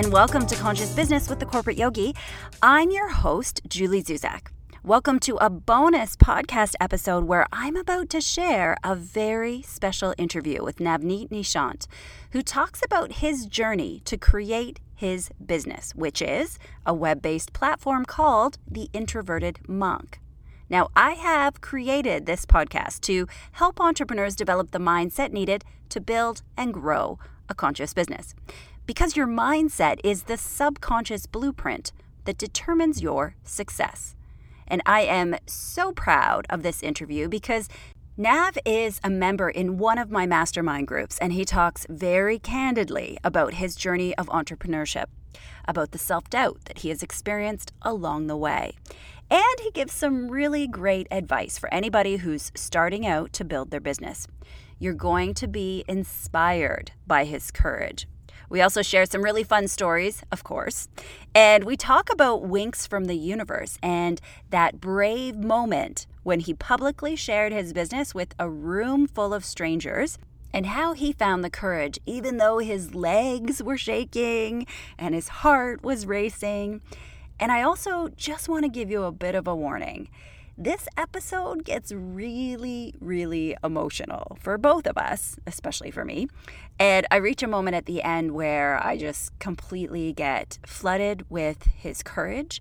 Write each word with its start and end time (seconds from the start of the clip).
and 0.00 0.14
welcome 0.14 0.46
to 0.46 0.56
Conscious 0.56 0.94
Business 0.94 1.28
with 1.28 1.40
the 1.40 1.44
Corporate 1.44 1.76
Yogi. 1.76 2.14
I'm 2.62 2.90
your 2.90 3.10
host, 3.10 3.60
Julie 3.68 4.02
Zuzak. 4.02 4.46
Welcome 4.82 5.18
to 5.20 5.36
a 5.36 5.50
bonus 5.50 6.16
podcast 6.16 6.74
episode 6.80 7.24
where 7.24 7.46
I'm 7.52 7.76
about 7.76 8.08
to 8.10 8.22
share 8.22 8.78
a 8.82 8.94
very 8.94 9.60
special 9.60 10.14
interview 10.16 10.64
with 10.64 10.78
Navneet 10.78 11.28
Nishant, 11.28 11.86
who 12.30 12.40
talks 12.40 12.80
about 12.82 13.12
his 13.16 13.44
journey 13.44 14.00
to 14.06 14.16
create 14.16 14.80
his 14.94 15.28
business, 15.44 15.94
which 15.94 16.22
is 16.22 16.58
a 16.86 16.94
web 16.94 17.20
based 17.20 17.52
platform 17.52 18.06
called 18.06 18.56
The 18.66 18.88
Introverted 18.94 19.68
Monk. 19.68 20.18
Now, 20.70 20.88
I 20.96 21.10
have 21.10 21.60
created 21.60 22.24
this 22.24 22.46
podcast 22.46 23.02
to 23.02 23.28
help 23.52 23.78
entrepreneurs 23.78 24.34
develop 24.34 24.70
the 24.70 24.78
mindset 24.78 25.30
needed 25.30 25.62
to 25.90 26.00
build 26.00 26.40
and 26.56 26.72
grow 26.72 27.18
a 27.50 27.54
conscious 27.54 27.92
business. 27.92 28.34
Because 28.86 29.16
your 29.16 29.26
mindset 29.26 30.00
is 30.02 30.24
the 30.24 30.36
subconscious 30.36 31.26
blueprint 31.26 31.92
that 32.24 32.38
determines 32.38 33.02
your 33.02 33.36
success. 33.44 34.14
And 34.66 34.82
I 34.86 35.02
am 35.02 35.36
so 35.46 35.92
proud 35.92 36.46
of 36.48 36.62
this 36.62 36.82
interview 36.82 37.28
because 37.28 37.68
Nav 38.16 38.58
is 38.66 39.00
a 39.02 39.08
member 39.08 39.48
in 39.48 39.78
one 39.78 39.96
of 39.96 40.10
my 40.10 40.26
mastermind 40.26 40.86
groups, 40.86 41.16
and 41.18 41.32
he 41.32 41.44
talks 41.44 41.86
very 41.88 42.38
candidly 42.38 43.16
about 43.24 43.54
his 43.54 43.74
journey 43.74 44.14
of 44.18 44.26
entrepreneurship, 44.26 45.06
about 45.66 45.92
the 45.92 45.98
self 45.98 46.28
doubt 46.28 46.66
that 46.66 46.80
he 46.80 46.90
has 46.90 47.02
experienced 47.02 47.72
along 47.80 48.26
the 48.26 48.36
way. 48.36 48.74
And 49.30 49.60
he 49.62 49.70
gives 49.70 49.92
some 49.92 50.28
really 50.28 50.66
great 50.66 51.06
advice 51.10 51.56
for 51.56 51.72
anybody 51.72 52.16
who's 52.16 52.52
starting 52.54 53.06
out 53.06 53.32
to 53.34 53.44
build 53.44 53.70
their 53.70 53.80
business. 53.80 54.26
You're 54.78 54.92
going 54.92 55.34
to 55.34 55.48
be 55.48 55.84
inspired 55.88 56.92
by 57.06 57.24
his 57.24 57.50
courage. 57.50 58.06
We 58.50 58.60
also 58.60 58.82
share 58.82 59.06
some 59.06 59.22
really 59.22 59.44
fun 59.44 59.68
stories, 59.68 60.22
of 60.32 60.42
course. 60.42 60.88
And 61.34 61.64
we 61.64 61.76
talk 61.76 62.12
about 62.12 62.42
winks 62.42 62.84
from 62.84 63.04
the 63.04 63.14
universe 63.14 63.78
and 63.80 64.20
that 64.50 64.80
brave 64.80 65.36
moment 65.36 66.08
when 66.24 66.40
he 66.40 66.52
publicly 66.52 67.14
shared 67.14 67.52
his 67.52 67.72
business 67.72 68.12
with 68.12 68.34
a 68.40 68.50
room 68.50 69.06
full 69.06 69.32
of 69.32 69.44
strangers 69.44 70.18
and 70.52 70.66
how 70.66 70.94
he 70.94 71.12
found 71.12 71.44
the 71.44 71.50
courage 71.50 72.00
even 72.06 72.38
though 72.38 72.58
his 72.58 72.92
legs 72.92 73.62
were 73.62 73.78
shaking 73.78 74.66
and 74.98 75.14
his 75.14 75.28
heart 75.28 75.84
was 75.84 76.04
racing. 76.04 76.80
And 77.38 77.52
I 77.52 77.62
also 77.62 78.08
just 78.16 78.48
want 78.48 78.64
to 78.64 78.68
give 78.68 78.90
you 78.90 79.04
a 79.04 79.12
bit 79.12 79.36
of 79.36 79.46
a 79.46 79.54
warning 79.54 80.08
this 80.60 80.86
episode 80.98 81.64
gets 81.64 81.90
really, 81.90 82.92
really 83.00 83.56
emotional 83.64 84.36
for 84.38 84.58
both 84.58 84.86
of 84.86 84.98
us, 84.98 85.38
especially 85.46 85.90
for 85.90 86.04
me. 86.04 86.28
And 86.78 87.06
I 87.10 87.16
reach 87.16 87.42
a 87.42 87.46
moment 87.46 87.76
at 87.76 87.86
the 87.86 88.02
end 88.02 88.32
where 88.32 88.78
I 88.84 88.98
just 88.98 89.36
completely 89.38 90.12
get 90.12 90.58
flooded 90.66 91.24
with 91.30 91.62
his 91.62 92.02
courage 92.02 92.60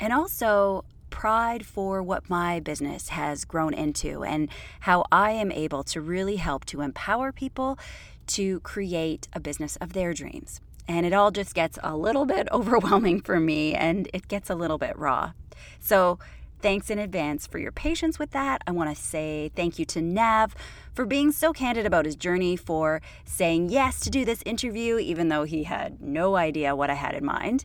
and 0.00 0.12
also 0.12 0.84
pride 1.10 1.64
for 1.64 2.02
what 2.02 2.28
my 2.28 2.58
business 2.58 3.10
has 3.10 3.44
grown 3.44 3.74
into 3.74 4.24
and 4.24 4.48
how 4.80 5.04
I 5.12 5.30
am 5.30 5.52
able 5.52 5.84
to 5.84 6.00
really 6.00 6.36
help 6.36 6.64
to 6.66 6.80
empower 6.80 7.30
people 7.30 7.78
to 8.26 8.58
create 8.60 9.28
a 9.32 9.38
business 9.38 9.76
of 9.76 9.92
their 9.92 10.14
dreams. 10.14 10.60
And 10.88 11.06
it 11.06 11.12
all 11.12 11.30
just 11.30 11.54
gets 11.54 11.78
a 11.84 11.96
little 11.96 12.26
bit 12.26 12.48
overwhelming 12.52 13.20
for 13.20 13.38
me 13.38 13.72
and 13.72 14.08
it 14.12 14.26
gets 14.26 14.50
a 14.50 14.56
little 14.56 14.78
bit 14.78 14.98
raw. 14.98 15.30
So, 15.78 16.18
Thanks 16.62 16.90
in 16.90 16.98
advance 16.98 17.46
for 17.46 17.58
your 17.58 17.72
patience 17.72 18.18
with 18.18 18.32
that. 18.32 18.62
I 18.66 18.72
want 18.72 18.94
to 18.94 19.02
say 19.02 19.50
thank 19.56 19.78
you 19.78 19.86
to 19.86 20.02
Nav 20.02 20.54
for 20.92 21.06
being 21.06 21.32
so 21.32 21.54
candid 21.54 21.86
about 21.86 22.04
his 22.04 22.16
journey, 22.16 22.54
for 22.54 23.00
saying 23.24 23.70
yes 23.70 23.98
to 24.00 24.10
do 24.10 24.26
this 24.26 24.42
interview, 24.44 24.98
even 24.98 25.28
though 25.28 25.44
he 25.44 25.64
had 25.64 26.02
no 26.02 26.36
idea 26.36 26.76
what 26.76 26.90
I 26.90 26.94
had 26.94 27.14
in 27.14 27.24
mind, 27.24 27.64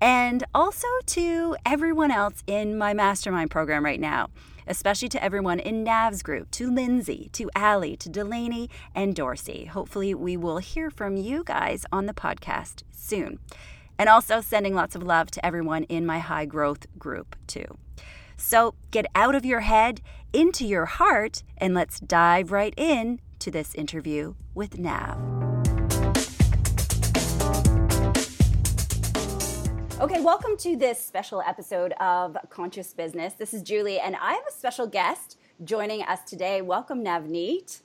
and 0.00 0.42
also 0.52 0.88
to 1.06 1.56
everyone 1.64 2.10
else 2.10 2.42
in 2.48 2.76
my 2.76 2.92
mastermind 2.92 3.52
program 3.52 3.84
right 3.84 4.00
now. 4.00 4.28
Especially 4.66 5.08
to 5.08 5.22
everyone 5.22 5.58
in 5.58 5.82
Nav's 5.82 6.22
group, 6.22 6.48
to 6.52 6.70
Lindsay, 6.72 7.28
to 7.32 7.50
Allie, 7.54 7.96
to 7.96 8.08
Delaney, 8.08 8.70
and 8.94 9.14
Dorsey. 9.14 9.64
Hopefully, 9.64 10.14
we 10.14 10.36
will 10.36 10.58
hear 10.58 10.88
from 10.88 11.16
you 11.16 11.42
guys 11.44 11.84
on 11.90 12.06
the 12.06 12.14
podcast 12.14 12.84
soon. 12.92 13.40
And 13.98 14.08
also 14.08 14.40
sending 14.40 14.74
lots 14.74 14.94
of 14.94 15.02
love 15.02 15.32
to 15.32 15.44
everyone 15.44 15.82
in 15.84 16.06
my 16.06 16.20
high 16.20 16.44
growth 16.44 16.86
group, 16.96 17.34
too. 17.48 17.76
So 18.36 18.74
get 18.90 19.06
out 19.14 19.34
of 19.34 19.44
your 19.44 19.60
head, 19.60 20.00
into 20.32 20.66
your 20.66 20.86
heart, 20.86 21.42
and 21.58 21.74
let's 21.74 22.00
dive 22.00 22.52
right 22.52 22.74
in 22.76 23.20
to 23.38 23.50
this 23.50 23.74
interview 23.74 24.34
with 24.54 24.78
Nav. 24.78 25.18
Okay, 30.00 30.20
welcome 30.20 30.56
to 30.56 30.76
this 30.76 31.00
special 31.00 31.42
episode 31.46 31.92
of 32.00 32.36
Conscious 32.50 32.92
Business. 32.92 33.34
This 33.34 33.54
is 33.54 33.62
Julie, 33.62 34.00
and 34.00 34.16
I 34.16 34.32
have 34.32 34.46
a 34.48 34.52
special 34.52 34.88
guest 34.88 35.38
joining 35.64 36.02
us 36.02 36.24
today. 36.24 36.60
Welcome, 36.60 37.04
Navneet. 37.04 37.82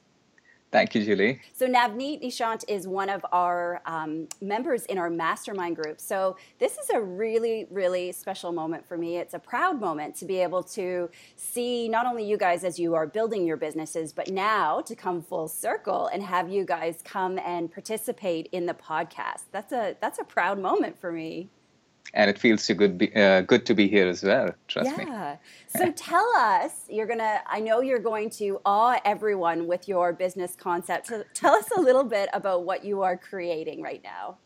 Thank 0.69 0.95
you, 0.95 1.05
Julie. 1.05 1.39
So 1.53 1.65
Navneet 1.65 2.21
Nishant 2.21 2.65
is 2.67 2.89
one 2.89 3.09
of 3.09 3.25
our 3.31 3.81
um, 3.85 4.27
members 4.41 4.85
in 4.85 4.97
our 4.97 5.09
mastermind 5.09 5.77
group. 5.77 6.01
So 6.01 6.35
this 6.59 6.77
is 6.77 6.89
a 6.89 6.99
really, 6.99 7.67
really 7.71 8.11
special 8.11 8.51
moment 8.51 8.85
for 8.85 8.97
me. 8.97 9.17
It's 9.17 9.33
a 9.33 9.39
proud 9.39 9.79
moment 9.79 10.15
to 10.17 10.25
be 10.25 10.39
able 10.39 10.63
to 10.63 11.09
see 11.37 11.87
not 11.87 12.05
only 12.05 12.25
you 12.25 12.37
guys 12.37 12.65
as 12.65 12.77
you 12.77 12.95
are 12.95 13.07
building 13.07 13.47
your 13.47 13.55
businesses, 13.55 14.11
but 14.11 14.29
now 14.29 14.81
to 14.81 14.93
come 14.93 15.21
full 15.21 15.47
circle 15.47 16.07
and 16.07 16.21
have 16.21 16.49
you 16.49 16.65
guys 16.65 16.99
come 17.01 17.39
and 17.39 17.71
participate 17.71 18.49
in 18.51 18.65
the 18.65 18.73
podcast. 18.73 19.43
That's 19.53 19.71
a 19.71 19.95
that's 20.01 20.19
a 20.19 20.25
proud 20.25 20.59
moment 20.59 20.99
for 20.99 21.13
me 21.13 21.49
and 22.13 22.29
it 22.29 22.37
feels 22.37 22.63
so 22.63 22.73
good 22.73 22.97
be, 22.97 23.13
uh, 23.15 23.41
good 23.41 23.65
to 23.65 23.73
be 23.73 23.87
here 23.87 24.07
as 24.07 24.23
well 24.23 24.49
trust 24.67 24.91
yeah. 24.91 24.97
me 24.97 25.11
yeah 25.11 25.35
so 25.67 25.91
tell 25.91 26.27
us 26.37 26.85
you're 26.89 27.07
gonna 27.07 27.39
i 27.47 27.59
know 27.59 27.81
you're 27.81 27.99
going 27.99 28.29
to 28.29 28.59
awe 28.65 28.99
everyone 29.05 29.67
with 29.67 29.87
your 29.87 30.13
business 30.13 30.55
concept 30.55 31.07
so 31.07 31.23
tell 31.33 31.53
us 31.53 31.69
a 31.75 31.81
little 31.81 32.03
bit 32.03 32.29
about 32.33 32.63
what 32.63 32.83
you 32.83 33.01
are 33.01 33.17
creating 33.17 33.81
right 33.81 34.03
now 34.03 34.37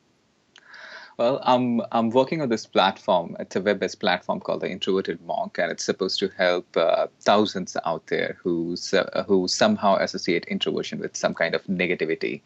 well, 1.17 1.39
I'm 1.43 1.81
I'm 1.91 2.09
working 2.09 2.41
on 2.41 2.49
this 2.49 2.65
platform. 2.65 3.35
It's 3.39 3.55
a 3.55 3.61
web-based 3.61 3.99
platform 3.99 4.39
called 4.39 4.61
the 4.61 4.71
Introverted 4.71 5.21
Monk, 5.21 5.59
and 5.59 5.71
it's 5.71 5.83
supposed 5.83 6.17
to 6.19 6.29
help 6.29 6.65
uh, 6.75 7.07
thousands 7.19 7.77
out 7.85 8.07
there 8.07 8.37
who 8.41 8.75
uh, 8.93 9.23
who 9.23 9.47
somehow 9.47 9.97
associate 9.97 10.45
introversion 10.45 10.99
with 10.99 11.15
some 11.15 11.35
kind 11.35 11.53
of 11.53 11.63
negativity. 11.65 12.41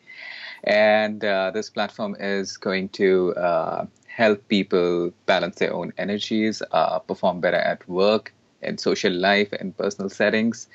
And 0.66 1.24
uh, 1.24 1.52
this 1.52 1.70
platform 1.70 2.18
is 2.20 2.58
going 2.58 2.90
to 2.90 3.34
uh, 3.36 3.86
help 4.16 4.48
people 4.48 5.12
balance 5.26 5.58
their 5.58 5.74
own 5.74 5.92
energies, 5.98 6.62
uh, 6.72 7.00
perform 7.00 7.42
better 7.42 7.58
at 7.58 7.88
work, 7.90 8.34
in 8.62 8.78
social 8.78 9.12
life, 9.12 9.52
and 9.60 9.78
personal 9.78 10.10
settings, 10.10 10.68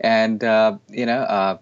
and 0.00 0.44
uh, 0.44 0.76
you 0.88 1.06
know 1.06 1.22
uh, 1.38 1.56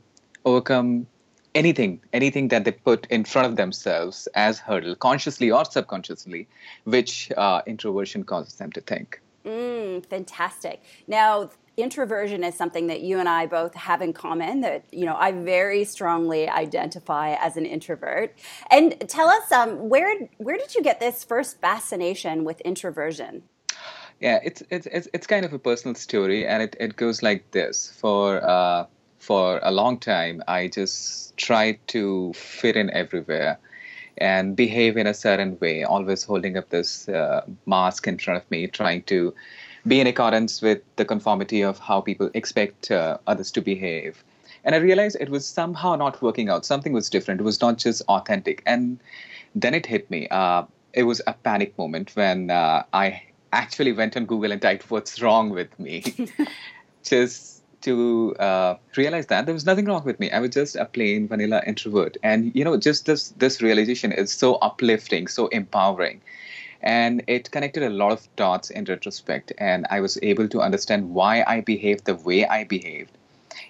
overcome 0.45 1.07
anything 1.55 2.01
anything 2.13 2.49
that 2.49 2.65
they 2.65 2.73
put 2.73 3.07
in 3.11 3.25
front 3.25 3.47
of 3.47 3.57
themselves 3.57 4.29
as 4.35 4.61
hurdle 4.61 4.95
consciously 4.95 5.51
or 5.51 5.65
subconsciously 5.65 6.47
which 6.85 7.33
uh, 7.37 7.61
introversion 7.67 8.23
causes 8.23 8.55
them 8.55 8.71
to 8.71 8.81
think. 8.81 9.21
Mm, 9.45 10.07
fantastic. 10.07 10.83
Now 11.09 11.51
introversion 11.83 12.45
is 12.45 12.55
something 12.55 12.87
that 12.89 13.01
you 13.01 13.19
and 13.19 13.29
I 13.29 13.47
both 13.47 13.75
have 13.75 14.03
in 14.03 14.13
common 14.13 14.61
that 14.61 14.85
you 14.93 15.05
know 15.05 15.17
I 15.17 15.33
very 15.33 15.85
strongly 15.85 16.49
identify 16.49 17.35
as 17.35 17.57
an 17.57 17.67
introvert. 17.67 18.37
And 18.71 19.09
tell 19.09 19.29
us 19.29 19.51
um, 19.53 19.89
where 19.89 20.29
where 20.39 20.57
did 20.57 20.75
you 20.75 20.83
get 20.83 21.01
this 21.01 21.25
first 21.25 21.61
fascination 21.61 22.45
with 22.45 22.61
introversion? 22.63 23.43
Yeah, 24.21 24.39
it's 24.43 24.63
it's 24.71 24.87
it's, 24.87 25.09
it's 25.15 25.27
kind 25.27 25.45
of 25.45 25.53
a 25.53 25.59
personal 25.59 25.95
story, 25.95 26.47
and 26.47 26.63
it, 26.63 26.77
it 26.78 26.97
goes 26.97 27.22
like 27.22 27.51
this. 27.53 27.91
For 28.01 28.43
uh, 28.45 28.87
for 29.19 29.60
a 29.63 29.71
long 29.71 29.99
time, 29.99 30.43
I 30.47 30.69
just 30.69 31.37
tried 31.37 31.78
to 31.89 32.33
fit 32.34 32.77
in 32.77 32.91
everywhere 32.91 33.59
and 34.19 34.54
behave 34.54 34.99
in 34.99 35.07
a 35.07 35.15
certain 35.15 35.59
way, 35.60 35.84
always 35.84 36.22
holding 36.25 36.57
up 36.59 36.69
this 36.69 37.09
uh, 37.09 37.47
mask 37.65 38.07
in 38.07 38.19
front 38.19 38.43
of 38.43 38.51
me, 38.51 38.66
trying 38.66 39.03
to 39.04 39.34
be 39.86 40.00
in 40.00 40.06
accordance 40.06 40.60
with 40.60 40.80
the 40.97 41.04
conformity 41.04 41.62
of 41.62 41.78
how 41.78 42.00
people 42.00 42.30
expect 42.34 42.91
uh, 42.91 43.18
others 43.27 43.50
to 43.53 43.60
behave. 43.60 44.22
And 44.65 44.74
I 44.74 44.78
realized 44.78 45.16
it 45.21 45.30
was 45.30 45.47
somehow 45.47 45.97
not 45.97 46.21
working 46.21 46.48
out. 46.48 46.66
Something 46.66 46.92
was 46.92 47.09
different. 47.09 47.41
It 47.41 47.44
was 47.44 47.60
not 47.60 47.78
just 47.78 48.03
authentic. 48.09 48.62
And 48.66 49.00
then 49.54 49.74
it 49.74 49.86
hit 49.86 50.10
me. 50.10 50.28
Uh, 50.28 50.65
it 50.92 51.04
was 51.04 51.22
a 51.27 51.32
panic 51.32 51.77
moment 51.78 52.15
when 52.15 52.50
uh, 52.50 52.82
I 52.92 53.22
actually 53.53 53.92
went 53.92 54.16
on 54.16 54.27
Google 54.27 54.53
and 54.53 54.60
typed 54.60 54.91
what's 54.91 55.22
wrong 55.22 55.50
with 55.50 55.78
me. 55.78 56.04
just 57.03 57.62
to 57.82 58.36
uh, 58.36 58.77
realize 58.97 59.27
that 59.28 59.47
there 59.47 59.54
was 59.54 59.65
nothing 59.65 59.86
wrong 59.86 60.04
with 60.04 60.21
me. 60.21 60.30
I 60.30 60.41
was 60.41 60.50
just 60.50 60.77
a 60.77 60.84
plain 60.84 61.27
vanilla 61.28 61.62
introvert. 61.66 62.18
And, 62.22 62.54
you 62.54 62.62
know, 62.62 62.77
just 62.77 63.06
this, 63.06 63.30
this 63.38 63.62
realization 63.62 64.12
is 64.12 64.32
so 64.32 64.56
uplifting, 64.56 65.27
so 65.27 65.47
empowering 65.48 66.21
and 66.82 67.22
it 67.27 67.50
connected 67.50 67.82
a 67.82 67.91
lot 67.91 68.12
of 68.12 68.28
dots 68.36 68.71
in 68.71 68.84
retrospect 68.84 69.53
and 69.59 69.86
i 69.91 70.00
was 70.00 70.18
able 70.22 70.48
to 70.48 70.60
understand 70.60 71.10
why 71.10 71.42
i 71.47 71.60
behaved 71.60 72.04
the 72.04 72.15
way 72.15 72.47
i 72.47 72.65
behaved 72.65 73.16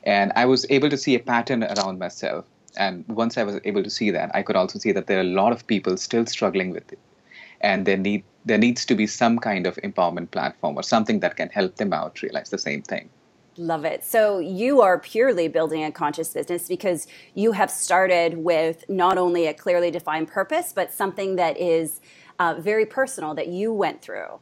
and 0.04 0.32
i 0.36 0.44
was 0.44 0.66
able 0.70 0.88
to 0.88 0.96
see 0.96 1.14
a 1.14 1.20
pattern 1.20 1.64
around 1.64 1.98
myself 1.98 2.44
and 2.76 3.04
once 3.08 3.36
i 3.36 3.42
was 3.42 3.60
able 3.64 3.82
to 3.82 3.90
see 3.90 4.10
that 4.10 4.30
i 4.34 4.42
could 4.42 4.56
also 4.56 4.78
see 4.78 4.92
that 4.92 5.06
there 5.06 5.18
are 5.18 5.28
a 5.28 5.34
lot 5.42 5.52
of 5.52 5.66
people 5.66 5.96
still 5.96 6.26
struggling 6.26 6.70
with 6.70 6.92
it. 6.92 6.98
and 7.60 7.86
there 7.86 7.96
need 7.96 8.22
there 8.44 8.58
needs 8.58 8.84
to 8.86 8.94
be 8.94 9.06
some 9.06 9.38
kind 9.38 9.66
of 9.66 9.76
empowerment 9.76 10.30
platform 10.30 10.76
or 10.76 10.82
something 10.82 11.20
that 11.20 11.36
can 11.36 11.48
help 11.48 11.76
them 11.76 11.92
out 11.92 12.22
realize 12.22 12.50
the 12.50 12.58
same 12.58 12.82
thing. 12.82 13.10
Love 13.56 13.84
it. 13.84 14.04
So 14.04 14.38
you 14.38 14.80
are 14.80 14.98
purely 14.98 15.48
building 15.48 15.84
a 15.84 15.92
conscious 15.92 16.32
business 16.32 16.68
because 16.68 17.06
you 17.34 17.52
have 17.52 17.70
started 17.70 18.38
with 18.38 18.88
not 18.88 19.18
only 19.18 19.46
a 19.46 19.52
clearly 19.52 19.90
defined 19.90 20.28
purpose, 20.28 20.72
but 20.72 20.92
something 20.92 21.36
that 21.36 21.58
is 21.58 22.00
uh, 22.40 22.54
very 22.58 22.86
personal 22.86 23.34
that 23.34 23.48
you 23.48 23.72
went 23.72 24.02
through. 24.02 24.40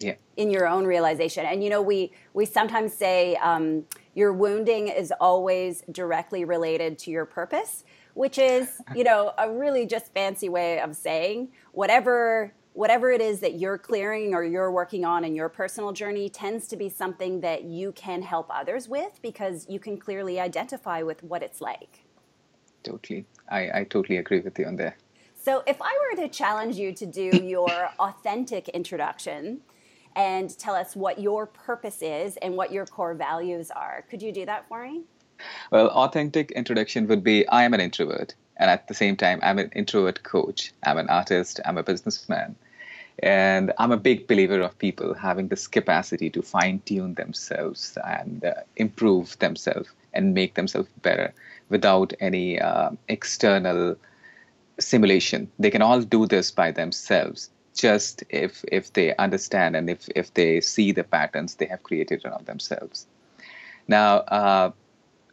Yeah. 0.00 0.14
In 0.36 0.50
your 0.50 0.66
own 0.66 0.84
realization, 0.86 1.46
and 1.46 1.62
you 1.62 1.70
know, 1.70 1.80
we 1.80 2.12
we 2.32 2.44
sometimes 2.44 2.92
say 2.92 3.36
um, 3.36 3.84
your 4.14 4.32
wounding 4.32 4.88
is 4.88 5.12
always 5.20 5.84
directly 5.92 6.44
related 6.44 6.98
to 7.00 7.10
your 7.12 7.24
purpose, 7.24 7.84
which 8.14 8.36
is 8.36 8.80
you 8.96 9.04
know 9.04 9.32
a 9.38 9.50
really 9.52 9.86
just 9.86 10.12
fancy 10.12 10.48
way 10.48 10.80
of 10.80 10.96
saying 10.96 11.52
whatever 11.72 12.52
whatever 12.72 13.12
it 13.12 13.20
is 13.20 13.38
that 13.38 13.54
you're 13.54 13.78
clearing 13.78 14.34
or 14.34 14.42
you're 14.42 14.72
working 14.72 15.04
on 15.04 15.24
in 15.24 15.36
your 15.36 15.48
personal 15.48 15.92
journey 15.92 16.28
tends 16.28 16.66
to 16.66 16.76
be 16.76 16.88
something 16.88 17.40
that 17.40 17.62
you 17.62 17.92
can 17.92 18.20
help 18.20 18.48
others 18.50 18.88
with 18.88 19.22
because 19.22 19.64
you 19.68 19.78
can 19.78 19.96
clearly 19.96 20.40
identify 20.40 21.00
with 21.00 21.22
what 21.22 21.40
it's 21.40 21.60
like. 21.60 22.00
Totally. 22.82 23.26
I, 23.48 23.70
I 23.80 23.84
totally 23.84 24.18
agree 24.18 24.40
with 24.40 24.58
you 24.58 24.66
on 24.66 24.74
that. 24.76 24.96
So, 25.44 25.62
if 25.66 25.76
I 25.82 25.92
were 26.00 26.22
to 26.22 26.28
challenge 26.28 26.76
you 26.76 26.94
to 26.94 27.04
do 27.04 27.42
your 27.44 27.68
authentic 27.98 28.70
introduction 28.70 29.60
and 30.16 30.58
tell 30.58 30.74
us 30.74 30.96
what 30.96 31.20
your 31.20 31.44
purpose 31.44 32.00
is 32.00 32.38
and 32.38 32.56
what 32.56 32.72
your 32.72 32.86
core 32.86 33.12
values 33.12 33.70
are, 33.70 34.06
could 34.08 34.22
you 34.22 34.32
do 34.32 34.46
that 34.46 34.66
for 34.68 34.84
me? 34.84 35.02
Well, 35.70 35.88
authentic 35.88 36.50
introduction 36.52 37.06
would 37.08 37.22
be 37.22 37.46
I 37.48 37.64
am 37.64 37.74
an 37.74 37.80
introvert. 37.80 38.34
And 38.56 38.70
at 38.70 38.88
the 38.88 38.94
same 38.94 39.16
time, 39.16 39.38
I'm 39.42 39.58
an 39.58 39.70
introvert 39.74 40.22
coach. 40.22 40.72
I'm 40.82 40.96
an 40.96 41.10
artist. 41.10 41.60
I'm 41.66 41.76
a 41.76 41.82
businessman. 41.82 42.56
And 43.18 43.70
I'm 43.78 43.92
a 43.92 43.98
big 43.98 44.26
believer 44.26 44.62
of 44.62 44.78
people 44.78 45.12
having 45.12 45.48
this 45.48 45.66
capacity 45.66 46.30
to 46.30 46.40
fine 46.40 46.80
tune 46.86 47.14
themselves 47.14 47.98
and 48.02 48.42
uh, 48.46 48.54
improve 48.76 49.38
themselves 49.40 49.90
and 50.14 50.32
make 50.32 50.54
themselves 50.54 50.88
better 51.02 51.34
without 51.68 52.14
any 52.18 52.58
uh, 52.58 52.92
external 53.08 53.96
simulation. 54.78 55.50
They 55.58 55.70
can 55.70 55.82
all 55.82 56.00
do 56.00 56.26
this 56.26 56.50
by 56.50 56.70
themselves 56.72 57.50
just 57.74 58.22
if 58.30 58.64
if 58.70 58.92
they 58.92 59.14
understand 59.16 59.76
and 59.76 59.90
if 59.90 60.08
if 60.14 60.32
they 60.34 60.60
see 60.60 60.92
the 60.92 61.04
patterns 61.04 61.56
they 61.56 61.66
have 61.66 61.82
created 61.82 62.24
around 62.24 62.46
themselves. 62.46 63.06
Now, 63.88 64.18
uh, 64.18 64.70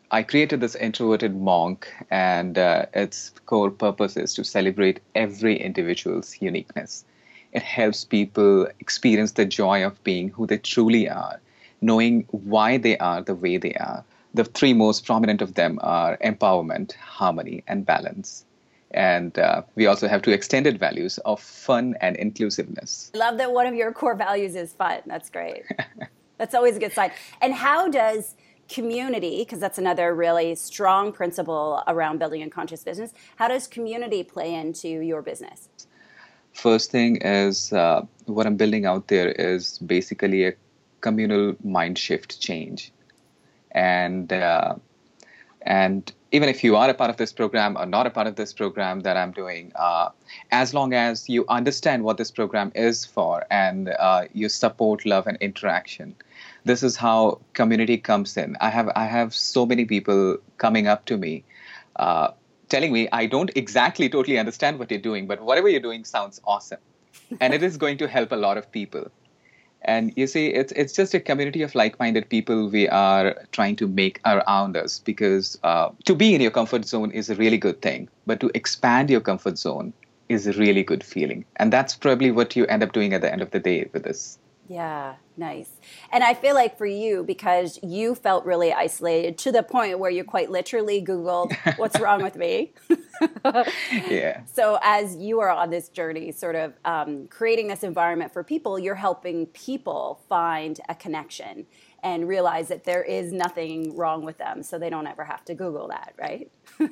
I 0.10 0.24
created 0.24 0.60
this 0.60 0.76
introverted 0.76 1.40
monk, 1.40 1.88
and 2.10 2.58
uh, 2.58 2.88
its 2.94 3.32
core 3.46 3.72
purpose 3.72 4.18
is 4.18 4.34
to 4.34 4.44
celebrate 4.44 5.00
every 5.16 5.58
individual's 5.58 6.42
uniqueness. 6.42 7.06
It 7.54 7.64
helps 7.64 8.04
people 8.04 8.68
experience 8.80 9.34
the 9.34 9.46
joy 9.46 9.86
of 9.86 10.04
being 10.04 10.30
who 10.30 10.48
they 10.48 10.58
truly 10.58 11.08
are, 11.08 11.40
knowing 11.80 12.26
why 12.32 12.78
they 12.78 12.98
are 12.98 13.22
the 13.22 13.36
way 13.36 13.56
they 13.58 13.74
are. 13.76 14.04
The 14.34 14.44
three 14.44 14.74
most 14.74 15.06
prominent 15.06 15.42
of 15.42 15.54
them 15.54 15.80
are 15.82 16.18
empowerment, 16.18 16.94
harmony, 16.96 17.64
and 17.68 17.86
balance. 17.86 18.46
And 18.94 19.38
uh, 19.40 19.64
we 19.76 19.86
also 19.88 20.08
have 20.08 20.22
two 20.22 20.32
extended 20.32 20.80
values 20.80 21.18
of 21.20 21.40
fun 21.40 21.96
and 22.02 22.16
inclusiveness. 22.18 23.12
I 23.14 23.18
love 23.18 23.38
that 23.38 23.52
one 23.52 23.66
of 23.66 23.76
your 23.76 23.92
core 23.92 24.16
values 24.16 24.56
is 24.56 24.74
fun. 24.74 25.02
That's 25.06 25.30
great. 25.30 25.64
That's 26.38 26.56
always 26.56 26.76
a 26.76 26.80
good 26.80 26.94
sign. 26.94 27.12
And 27.42 27.54
how 27.54 27.88
does 27.88 28.36
community, 28.68 29.40
because 29.40 29.60
that's 29.60 29.78
another 29.78 30.16
really 30.16 30.56
strong 30.56 31.12
principle 31.12 31.84
around 31.88 32.18
building 32.20 32.42
a 32.42 32.50
conscious 32.50 32.84
business, 32.84 33.14
how 33.36 33.48
does 33.48 33.68
community 33.68 34.24
play 34.24 34.56
into 34.56 34.88
your 34.88 35.22
business? 35.22 35.70
First 36.54 36.90
thing 36.90 37.18
is 37.18 37.72
uh, 37.74 38.06
what 38.26 38.48
I'm 38.48 38.56
building 38.56 38.86
out 38.86 39.08
there 39.08 39.30
is 39.34 39.78
basically 39.80 40.46
a 40.46 40.54
communal 41.02 41.56
mind 41.64 41.98
shift 41.98 42.40
change. 42.40 42.92
And 43.72 44.34
uh, 44.34 44.76
and 45.62 46.12
even 46.32 46.48
if 46.48 46.64
you 46.64 46.76
are 46.78 46.90
a 46.90 46.94
part 46.94 47.10
of 47.10 47.18
this 47.18 47.34
program 47.34 47.78
or 47.78 47.86
not 47.86 48.08
a 48.08 48.10
part 48.10 48.26
of 48.26 48.36
this 48.36 48.54
program 48.54 49.02
that 49.02 49.18
I'm 49.18 49.32
doing, 49.32 49.72
uh, 49.76 50.10
as 50.52 50.74
long 50.74 50.94
as 50.94 51.28
you 51.28 51.46
understand 51.50 52.04
what 52.04 52.18
this 52.18 52.32
program 52.32 52.72
is 52.74 53.06
for 53.06 53.46
and 53.52 53.90
uh, 53.90 54.28
you 54.34 54.48
support 54.48 55.06
love 55.06 55.28
and 55.28 55.38
interaction, 55.42 56.16
this 56.64 56.84
is 56.84 56.96
how 56.96 57.42
community 57.54 57.98
comes 57.98 58.38
in. 58.38 58.56
I 58.62 58.70
have 58.70 58.90
I 58.96 59.06
have 59.06 59.36
so 59.36 59.66
many 59.66 59.86
people 59.86 60.38
coming 60.58 60.88
up 60.88 61.06
to 61.06 61.18
me, 61.18 61.44
uh, 61.98 62.30
telling 62.70 62.94
me 62.94 63.10
I 63.12 63.26
don't 63.26 63.52
exactly 63.56 64.08
totally 64.08 64.40
understand 64.40 64.80
what 64.80 64.90
you're 64.90 65.02
doing, 65.02 65.28
but 65.28 65.42
whatever 65.42 65.68
you're 65.68 65.82
doing 65.82 66.06
sounds 66.06 66.40
awesome, 66.46 66.80
and 67.42 67.54
it 67.54 67.62
is 67.62 67.76
going 67.76 67.98
to 67.98 68.08
help 68.08 68.32
a 68.32 68.38
lot 68.38 68.58
of 68.58 68.72
people. 68.72 69.12
And 69.84 70.14
you 70.16 70.28
see, 70.28 70.48
it's 70.48 70.72
it's 70.74 70.94
just 70.94 71.14
a 71.14 71.20
community 71.20 71.64
of 71.64 71.74
like-minded 71.74 72.30
people 72.30 72.70
we 72.70 72.88
are 72.88 73.36
trying 73.52 73.76
to 73.78 73.88
make 73.88 74.20
around 74.26 74.78
us. 74.78 75.00
Because 75.00 75.58
uh, 75.64 75.90
to 76.06 76.16
be 76.16 76.36
in 76.36 76.42
your 76.42 76.52
comfort 76.52 76.86
zone 76.86 77.12
is 77.12 77.30
a 77.30 77.36
really 77.36 77.58
good 77.58 77.82
thing, 77.82 78.10
but 78.26 78.40
to 78.42 78.52
expand 78.54 79.10
your 79.10 79.22
comfort 79.22 79.58
zone 79.58 79.94
is 80.30 80.48
a 80.48 80.54
really 80.54 80.84
good 80.84 81.04
feeling, 81.04 81.46
and 81.58 81.74
that's 81.74 81.96
probably 81.96 82.32
what 82.32 82.56
you 82.56 82.66
end 82.68 82.84
up 82.84 82.94
doing 82.94 83.14
at 83.14 83.22
the 83.22 83.32
end 83.32 83.42
of 83.42 83.52
the 83.52 83.60
day 83.60 83.90
with 83.92 84.04
this. 84.04 84.38
Yeah, 84.72 85.16
nice. 85.36 85.70
And 86.14 86.24
I 86.24 86.34
feel 86.34 86.56
like 86.56 86.78
for 86.78 86.86
you, 86.86 87.24
because 87.24 87.78
you 87.84 88.16
felt 88.16 88.46
really 88.46 88.72
isolated 88.72 89.38
to 89.40 89.52
the 89.52 89.64
point 89.64 90.00
where 90.00 90.10
you 90.10 90.24
quite 90.24 90.50
literally 90.50 91.04
Googled, 91.04 91.54
What's 91.78 92.00
wrong 92.00 92.24
with 92.24 92.38
me? 92.38 92.72
yeah. 94.10 94.44
So, 94.46 94.80
as 94.82 95.16
you 95.16 95.40
are 95.40 95.50
on 95.50 95.70
this 95.70 95.90
journey, 95.90 96.32
sort 96.32 96.56
of 96.56 96.74
um, 96.86 97.28
creating 97.28 97.68
this 97.68 97.84
environment 97.84 98.34
for 98.34 98.44
people, 98.44 98.80
you're 98.80 98.96
helping 98.96 99.46
people 99.48 100.22
find 100.28 100.80
a 100.90 100.96
connection 100.96 101.66
and 102.04 102.28
realize 102.28 102.68
that 102.70 102.84
there 102.84 103.04
is 103.04 103.32
nothing 103.32 103.96
wrong 103.96 104.24
with 104.24 104.38
them. 104.38 104.64
So 104.64 104.78
they 104.80 104.90
don't 104.90 105.08
ever 105.08 105.24
have 105.24 105.46
to 105.46 105.54
Google 105.54 105.88
that, 105.90 106.14
right? 106.18 106.52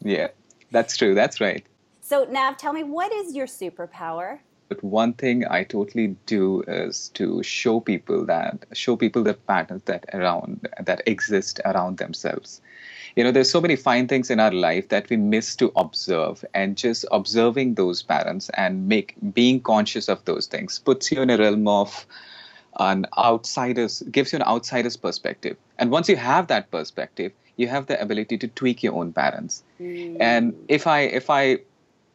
yeah, 0.00 0.28
that's 0.70 0.96
true. 0.96 1.14
That's 1.14 1.40
right. 1.40 1.64
So, 2.00 2.24
Nav, 2.24 2.56
tell 2.56 2.72
me, 2.72 2.84
what 2.84 3.12
is 3.12 3.34
your 3.34 3.46
superpower? 3.46 4.40
But 4.68 4.82
one 4.82 5.12
thing 5.12 5.44
I 5.46 5.64
totally 5.64 6.16
do 6.26 6.62
is 6.62 7.10
to 7.10 7.42
show 7.42 7.80
people 7.80 8.24
that 8.26 8.64
show 8.72 8.96
people 8.96 9.22
the 9.22 9.34
patterns 9.34 9.82
that 9.84 10.06
around 10.14 10.66
that 10.80 11.02
exist 11.06 11.60
around 11.64 11.98
themselves. 11.98 12.62
You 13.16 13.24
know, 13.24 13.30
there's 13.30 13.50
so 13.50 13.60
many 13.60 13.76
fine 13.76 14.08
things 14.08 14.30
in 14.30 14.40
our 14.40 14.52
life 14.52 14.88
that 14.88 15.08
we 15.10 15.16
miss 15.16 15.54
to 15.56 15.72
observe, 15.76 16.44
and 16.54 16.76
just 16.76 17.04
observing 17.10 17.74
those 17.74 18.02
patterns 18.02 18.50
and 18.50 18.88
make 18.88 19.14
being 19.34 19.60
conscious 19.60 20.08
of 20.08 20.24
those 20.24 20.46
things 20.46 20.78
puts 20.78 21.12
you 21.12 21.22
in 21.22 21.30
a 21.30 21.36
realm 21.36 21.68
of 21.68 22.06
an 22.78 23.06
outsider's 23.18 24.02
gives 24.10 24.32
you 24.32 24.36
an 24.36 24.44
outsider's 24.44 24.96
perspective. 24.96 25.56
And 25.78 25.90
once 25.90 26.08
you 26.08 26.16
have 26.16 26.46
that 26.46 26.70
perspective, 26.70 27.32
you 27.56 27.68
have 27.68 27.86
the 27.86 28.00
ability 28.00 28.38
to 28.38 28.48
tweak 28.48 28.82
your 28.82 28.94
own 28.94 29.12
patterns. 29.12 29.62
Mm. 29.78 30.16
And 30.20 30.54
if 30.68 30.86
I 30.86 31.00
if 31.00 31.28
I 31.28 31.58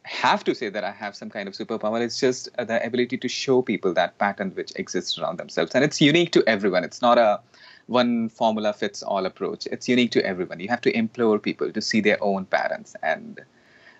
have 0.08 0.42
to 0.42 0.54
say 0.54 0.70
that 0.70 0.84
I 0.84 0.90
have 0.90 1.14
some 1.14 1.28
kind 1.28 1.48
of 1.48 1.54
superpower. 1.54 2.00
It's 2.00 2.18
just 2.18 2.48
the 2.56 2.84
ability 2.84 3.18
to 3.18 3.28
show 3.28 3.60
people 3.60 3.92
that 3.92 4.16
pattern 4.18 4.52
which 4.54 4.72
exists 4.76 5.18
around 5.18 5.38
themselves. 5.38 5.74
And 5.74 5.84
it's 5.84 6.00
unique 6.00 6.32
to 6.32 6.42
everyone. 6.46 6.82
It's 6.82 7.02
not 7.02 7.18
a 7.18 7.40
one 7.88 8.28
formula 8.28 8.72
fits 8.72 9.02
all 9.02 9.26
approach. 9.26 9.66
It's 9.66 9.88
unique 9.88 10.12
to 10.12 10.24
everyone. 10.24 10.60
You 10.60 10.68
have 10.68 10.80
to 10.82 10.96
implore 10.96 11.38
people 11.38 11.72
to 11.72 11.80
see 11.80 12.00
their 12.00 12.22
own 12.22 12.44
patterns. 12.44 12.94
And 13.02 13.40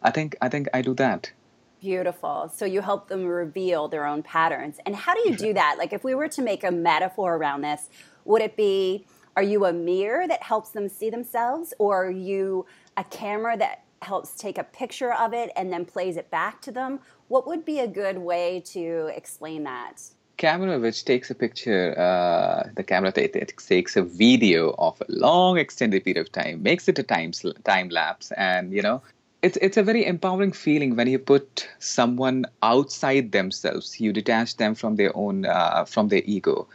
I 0.03 0.11
think 0.11 0.37
I 0.41 0.49
think 0.49 0.69
I 0.73 0.83
do 0.83 0.95
that. 0.95 1.33
Beautiful. 1.81 2.51
So 2.55 2.65
you 2.65 2.81
help 2.81 3.09
them 3.09 3.25
reveal 3.25 3.89
their 3.89 4.07
own 4.07 4.23
patterns. 4.23 4.79
And 4.85 4.95
how 4.95 5.15
do 5.15 5.21
you 5.29 5.37
do 5.37 5.55
that? 5.55 5.77
Like 5.79 5.93
if 5.93 6.05
we 6.05 6.15
were 6.15 6.29
to 6.29 6.43
make 6.43 6.65
a 6.65 6.71
metaphor 6.71 7.37
around 7.37 7.63
this, 7.63 7.89
would 8.25 8.43
it 8.43 8.57
be 8.57 9.07
are 9.37 9.43
you 9.43 9.65
a 9.67 9.73
mirror 9.73 10.27
that 10.27 10.43
helps 10.43 10.71
them 10.71 10.89
see 10.89 11.11
themselves 11.11 11.73
or 11.79 12.07
are 12.07 12.11
you 12.11 12.67
a 12.97 13.05
camera 13.05 13.57
that 13.57 13.85
helps 14.03 14.35
take 14.35 14.59
a 14.59 14.65
picture 14.65 15.13
of 15.13 15.33
it 15.33 15.51
and 15.57 15.73
then 15.73 15.85
plays 15.85 16.17
it 16.17 16.31
back 16.31 16.61
to 16.63 16.73
them. 16.73 17.01
What 17.29 17.47
would 17.47 17.65
be 17.65 17.81
a 17.81 17.87
good 17.87 18.19
way 18.19 18.63
to 18.67 19.11
explain 19.15 19.65
that? 19.65 20.03
Camera 20.39 20.79
which 20.79 21.05
takes 21.05 21.31
a 21.31 21.35
picture, 21.35 21.99
uh, 21.99 22.69
the 22.75 22.85
camera 22.85 23.13
t- 23.13 23.29
t- 23.29 23.41
takes 23.41 23.97
a 23.97 24.03
video 24.03 24.75
of 24.79 25.01
a 25.03 25.05
long 25.09 25.59
extended 25.59 26.05
period 26.05 26.21
of 26.21 26.33
time, 26.33 26.63
makes 26.63 26.89
it 26.89 26.99
a 26.99 27.03
time 27.03 27.33
time 27.65 27.89
lapse, 27.91 28.33
and 28.33 28.73
you 28.73 28.81
know 28.81 29.03
it's 29.43 29.59
it's 29.61 29.77
a 29.77 29.83
very 29.83 30.07
empowering 30.07 30.53
feeling 30.53 30.95
when 30.97 31.09
you 31.09 31.19
put 31.19 31.69
someone 31.81 32.47
outside 32.63 33.33
themselves. 33.33 34.01
You 34.01 34.13
detach 34.13 34.57
them 34.57 34.77
from 34.77 34.95
their 34.95 35.15
own 35.17 35.45
uh, 35.45 35.85
from 35.85 36.09
their 36.09 36.23
ego, 36.25 36.69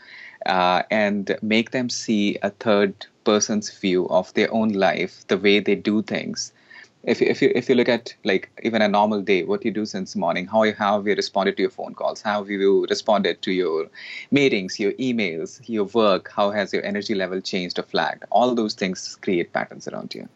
uh, 0.46 0.84
and 0.92 1.38
make 1.42 1.72
them 1.72 1.90
see 1.90 2.38
a 2.44 2.50
third 2.50 2.94
person's 3.24 3.70
view 3.72 4.10
of 4.10 4.34
their 4.34 4.54
own 4.54 4.74
life, 4.74 5.26
the 5.28 5.38
way 5.38 5.60
they 5.62 5.76
do 5.76 6.02
things, 6.02 6.52
if 7.04 7.20
you, 7.20 7.28
if 7.28 7.42
you 7.42 7.52
if 7.54 7.68
you 7.68 7.76
look 7.76 7.90
at 7.90 8.16
like 8.24 8.50
even 8.64 8.82
a 8.82 8.88
normal 8.88 9.22
day, 9.22 9.44
what 9.44 9.66
you 9.66 9.72
do 9.72 9.86
since 9.86 10.16
morning, 10.16 10.46
how 10.48 10.64
you 10.64 10.74
how 10.74 10.98
have 10.98 11.08
you 11.08 11.16
responded 11.16 11.58
to 11.58 11.64
your 11.64 11.72
phone 11.72 11.94
calls, 11.94 12.22
how 12.22 12.40
have 12.40 12.50
you 12.50 12.86
responded 12.90 13.42
to 13.42 13.52
your 13.52 13.88
meetings, 14.32 14.80
your 14.80 14.94
emails, 14.94 15.62
your 15.68 15.86
work, 15.86 16.32
how 16.32 16.52
has 16.52 16.72
your 16.72 16.84
energy 16.86 17.14
level 17.14 17.42
changed 17.42 17.78
or 17.78 17.84
flagged? 17.84 18.24
All 18.32 18.56
those 18.56 18.74
things 18.74 19.18
create 19.22 19.52
patterns 19.52 19.88
around 19.88 20.16
you. 20.16 20.30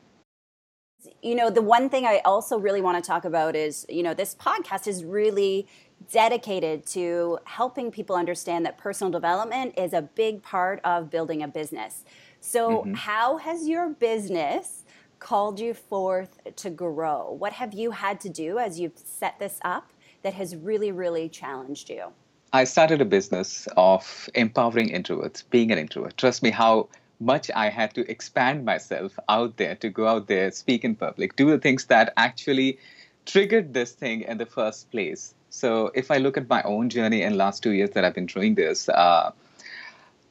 you 1.21 1.35
know, 1.35 1.49
the 1.49 1.61
one 1.61 1.89
thing 1.89 2.05
I 2.05 2.21
also 2.25 2.59
really 2.59 2.81
want 2.81 3.01
to 3.01 3.07
talk 3.07 3.23
about 3.25 3.55
is, 3.55 3.85
you 3.89 4.03
know, 4.03 4.13
this 4.13 4.35
podcast 4.35 4.87
is 4.87 5.05
really 5.05 5.67
dedicated 6.11 6.85
to 6.85 7.39
helping 7.45 7.91
people 7.91 8.15
understand 8.15 8.65
that 8.65 8.77
personal 8.77 9.11
development 9.11 9.73
is 9.77 9.93
a 9.93 10.01
big 10.01 10.43
part 10.43 10.79
of 10.83 11.09
building 11.09 11.41
a 11.41 11.47
business. 11.47 12.03
So, 12.39 12.79
mm-hmm. 12.79 12.93
how 12.93 13.37
has 13.37 13.67
your 13.67 13.89
business 13.89 14.85
called 15.19 15.59
you 15.59 15.73
forth 15.73 16.39
to 16.55 16.69
grow? 16.69 17.35
What 17.37 17.53
have 17.53 17.73
you 17.73 17.91
had 17.91 18.19
to 18.21 18.29
do 18.29 18.59
as 18.59 18.79
you've 18.79 18.97
set 18.97 19.39
this 19.39 19.59
up 19.63 19.91
that 20.23 20.33
has 20.33 20.55
really, 20.55 20.91
really 20.91 21.29
challenged 21.29 21.89
you? 21.89 22.05
I 22.53 22.63
started 22.63 23.01
a 23.01 23.05
business 23.05 23.67
of 23.75 24.29
empowering 24.33 24.89
introverts, 24.89 25.43
being 25.49 25.71
an 25.71 25.77
introvert. 25.77 26.17
Trust 26.17 26.43
me, 26.43 26.49
how 26.49 26.87
much 27.19 27.49
I 27.53 27.69
had 27.69 27.93
to 27.95 28.09
expand 28.09 28.63
myself 28.63 29.17
out 29.27 29.57
there 29.57 29.75
to 29.75 29.89
go 29.89 30.07
out 30.07 30.27
there, 30.27 30.51
speak 30.51 30.83
in 30.83 30.95
public, 30.95 31.35
do 31.35 31.49
the 31.49 31.57
things 31.57 31.85
that 31.85 32.13
actually 32.15 32.79
triggered 33.25 33.73
this 33.73 33.91
thing 33.91 34.21
in 34.21 34.37
the 34.37 34.45
first 34.45 34.89
place. 34.91 35.33
So 35.49 35.91
if 35.95 36.11
I 36.11 36.17
look 36.17 36.37
at 36.37 36.47
my 36.47 36.61
own 36.63 36.89
journey 36.89 37.23
in 37.23 37.35
last 37.35 37.63
two 37.63 37.71
years 37.71 37.91
that 37.91 38.05
I've 38.05 38.13
been 38.13 38.27
doing 38.27 38.55
this, 38.55 38.87
uh, 38.89 39.31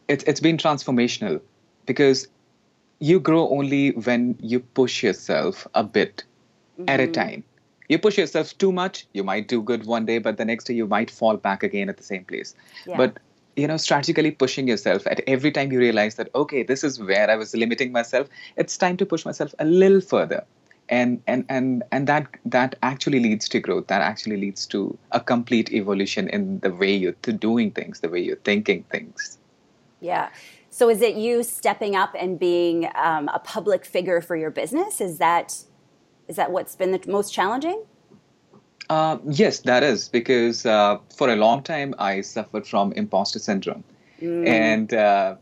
it, 0.09 0.27
it's 0.27 0.41
been 0.41 0.57
transformational 0.57 1.41
because 1.85 2.29
you 2.99 3.21
grow 3.21 3.49
only 3.49 3.91
when 3.93 4.37
you 4.41 4.61
push 4.61 5.03
yourself 5.03 5.67
a 5.75 5.85
bit 5.85 6.25
mm-hmm. 6.79 6.89
at 6.89 7.01
a 7.01 7.05
mm-hmm. 7.05 7.13
time. 7.13 7.45
You 7.89 7.99
push 7.99 8.19
yourself 8.19 8.57
too 8.59 8.73
much, 8.73 9.07
you 9.13 9.23
might 9.23 9.47
do 9.47 9.63
good 9.63 9.87
one 9.87 10.07
day, 10.07 10.19
but 10.19 10.39
the 10.39 10.45
next 10.45 10.65
day 10.65 10.75
you 10.75 10.87
might 10.89 11.11
fall 11.11 11.37
back 11.37 11.63
again 11.63 11.89
at 11.89 11.97
the 11.97 12.03
same 12.03 12.25
place. 12.25 12.55
Yeah. 12.87 12.97
But 12.97 13.19
you 13.55 13.67
know, 13.67 13.77
strategically 13.77 14.33
pushing 14.33 14.69
yourself 14.69 15.07
at 15.07 15.21
every 15.27 15.51
time 15.51 15.73
you 15.73 15.79
realize 15.79 16.17
that 16.17 16.29
okay, 16.35 16.63
this 16.63 16.85
is 16.85 17.01
where 17.01 17.31
I 17.31 17.37
was 17.37 17.55
limiting 17.55 17.93
myself. 17.93 18.29
It's 18.57 18.77
time 18.77 18.97
to 18.99 19.07
push 19.07 19.25
myself 19.25 19.55
a 19.59 19.65
little 19.65 20.01
further 20.01 20.45
and 20.89 21.23
and 21.27 21.45
and 21.49 21.83
and 21.91 22.07
that 22.07 22.27
that 22.45 22.77
actually 22.83 23.21
leads 23.21 23.49
to 23.49 23.61
growth 23.61 23.87
that 23.89 24.03
actually 24.03 24.37
leads 24.37 24.67
to 24.67 24.97
a 25.13 25.21
complete 25.21 25.73
evolution 25.73 26.29
in 26.29 26.61
the 26.61 26.71
way 26.71 26.95
you're 26.95 27.13
doing 27.13 27.71
things 27.71 28.01
the 28.01 28.09
way 28.09 28.21
you're 28.21 28.37
thinking 28.37 28.83
things 28.85 29.39
yeah 30.01 30.29
so 30.77 30.91
is 30.91 31.01
it 31.01 31.17
you 31.17 31.43
stepping 31.43 31.97
up 31.97 32.15
and 32.19 32.39
being 32.39 32.89
um, 32.97 33.31
a 33.33 33.39
public 33.39 33.87
figure 33.87 34.21
for 34.21 34.37
your 34.37 34.51
business 34.51 35.01
is 35.01 35.17
that 35.19 35.65
is 36.29 36.37
that 36.37 36.51
what's 36.51 36.77
been 36.77 36.93
the 36.93 37.01
most 37.09 37.33
challenging 37.33 37.83
uh, 38.91 39.17
yes 39.25 39.61
that 39.61 39.83
is 39.83 40.09
because 40.09 40.67
uh, 40.67 40.99
for 41.17 41.31
a 41.31 41.37
long 41.37 41.63
time 41.63 41.95
i 41.99 42.21
suffered 42.21 42.67
from 42.67 42.93
imposter 42.93 43.39
syndrome 43.39 43.83
mm. 44.21 44.47
and 44.47 44.93
uh, 44.93 45.35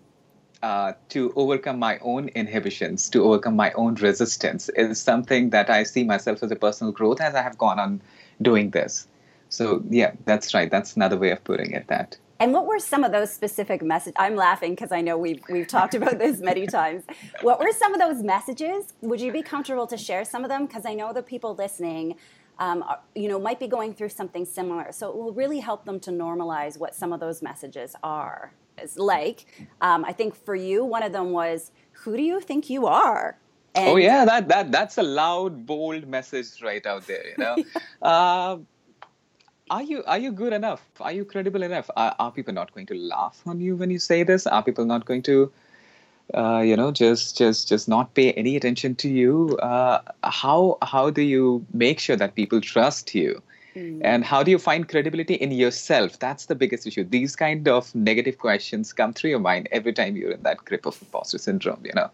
uh, 0.62 0.92
to 1.10 1.30
overcome 1.36 1.78
my 1.78 1.98
own 1.98 2.28
inhibitions, 2.28 3.10
to 3.10 3.22
overcome 3.22 3.54
my 3.54 3.70
own 3.72 3.96
resistance, 3.96 4.70
is 4.70 4.98
something 4.98 5.50
that 5.50 5.68
I 5.68 5.82
see 5.82 6.04
myself 6.04 6.42
as 6.42 6.50
a 6.50 6.56
personal 6.56 6.90
growth 6.90 7.20
as 7.20 7.34
I 7.34 7.42
have 7.42 7.58
gone 7.58 7.78
on 7.78 8.00
doing 8.40 8.70
this. 8.70 9.06
So 9.50 9.82
yeah, 9.90 10.12
that's 10.24 10.54
right. 10.54 10.70
That's 10.70 10.96
another 10.96 11.18
way 11.18 11.32
of 11.32 11.44
putting 11.44 11.72
it. 11.72 11.86
That. 11.88 12.16
And 12.40 12.52
what 12.52 12.66
were 12.66 12.78
some 12.78 13.04
of 13.04 13.12
those 13.12 13.32
specific 13.32 13.82
messages? 13.82 14.14
I'm 14.16 14.34
laughing 14.36 14.72
because 14.72 14.92
I 14.92 15.00
know 15.00 15.16
we've 15.16 15.42
we've 15.48 15.68
talked 15.68 15.94
about 15.94 16.18
this 16.18 16.40
many 16.40 16.66
times. 16.78 17.04
What 17.42 17.60
were 17.60 17.72
some 17.72 17.94
of 17.94 18.00
those 18.00 18.22
messages? 18.22 18.92
Would 19.02 19.20
you 19.20 19.32
be 19.32 19.42
comfortable 19.42 19.86
to 19.86 19.96
share 19.96 20.24
some 20.24 20.42
of 20.44 20.50
them? 20.50 20.66
Because 20.66 20.84
I 20.84 20.94
know 20.94 21.12
the 21.12 21.22
people 21.22 21.54
listening, 21.54 22.16
um, 22.58 22.82
are, 22.82 23.00
you 23.14 23.28
know, 23.28 23.38
might 23.38 23.60
be 23.60 23.68
going 23.68 23.94
through 23.94 24.10
something 24.10 24.44
similar. 24.44 24.92
So 24.92 25.08
it 25.10 25.16
will 25.16 25.32
really 25.32 25.60
help 25.60 25.84
them 25.84 26.00
to 26.00 26.10
normalize 26.10 26.78
what 26.78 26.94
some 26.94 27.12
of 27.12 27.20
those 27.20 27.42
messages 27.42 27.94
are 28.02 28.52
It's 28.78 28.98
like. 28.98 29.46
Um, 29.80 30.04
I 30.04 30.12
think 30.12 30.34
for 30.34 30.56
you, 30.56 30.84
one 30.84 31.02
of 31.02 31.12
them 31.12 31.30
was, 31.30 31.70
"Who 32.02 32.16
do 32.16 32.22
you 32.22 32.40
think 32.40 32.68
you 32.68 32.86
are?" 32.86 33.38
And 33.74 33.88
oh 33.88 33.96
yeah, 33.96 34.24
that 34.24 34.48
that 34.48 34.72
that's 34.72 34.98
a 34.98 35.02
loud, 35.02 35.66
bold 35.66 36.06
message 36.06 36.62
right 36.62 36.84
out 36.86 37.06
there. 37.06 37.26
You 37.28 37.38
know, 37.38 37.56
uh, 38.02 38.58
are 39.70 39.82
you 39.82 40.04
are 40.04 40.18
you 40.18 40.32
good 40.32 40.52
enough? 40.52 40.82
Are 41.00 41.12
you 41.12 41.24
credible 41.24 41.62
enough? 41.62 41.90
Are, 41.96 42.14
are, 42.18 42.30
people 42.30 42.52
not 42.52 42.72
going 42.74 42.86
to 42.86 42.94
laugh 42.94 43.42
on 43.46 43.60
you 43.60 43.76
when 43.76 43.90
you 43.90 43.98
say 43.98 44.22
this? 44.22 44.46
Are 44.46 44.62
people 44.62 44.84
not 44.84 45.06
going 45.06 45.22
to, 45.22 45.50
uh, 46.34 46.58
you 46.58 46.76
know, 46.76 46.92
just 46.92 47.36
just 47.38 47.68
just 47.68 47.88
not 47.88 48.14
pay 48.14 48.32
any 48.32 48.56
attention 48.56 48.94
to 48.96 49.08
you? 49.08 49.56
Uh, 49.62 50.00
how 50.22 50.78
how 50.82 51.10
do 51.10 51.22
you 51.22 51.64
make 51.72 51.98
sure 51.98 52.16
that 52.16 52.34
people 52.34 52.60
trust 52.60 53.14
you? 53.14 53.42
Mm. 53.74 54.00
And 54.04 54.24
how 54.24 54.42
do 54.42 54.50
you 54.50 54.58
find 54.58 54.88
credibility 54.88 55.34
in 55.34 55.50
yourself? 55.50 56.18
That's 56.18 56.46
the 56.46 56.54
biggest 56.54 56.86
issue. 56.86 57.04
These 57.04 57.34
kind 57.34 57.66
of 57.66 57.92
negative 57.94 58.38
questions 58.38 58.92
come 58.92 59.12
through 59.12 59.30
your 59.30 59.40
mind 59.40 59.68
every 59.72 59.92
time 59.92 60.16
you're 60.16 60.32
in 60.32 60.42
that 60.42 60.58
grip 60.64 60.86
of 60.86 61.00
imposter 61.02 61.38
syndrome, 61.38 61.80
you 61.84 61.92
know. 61.94 62.10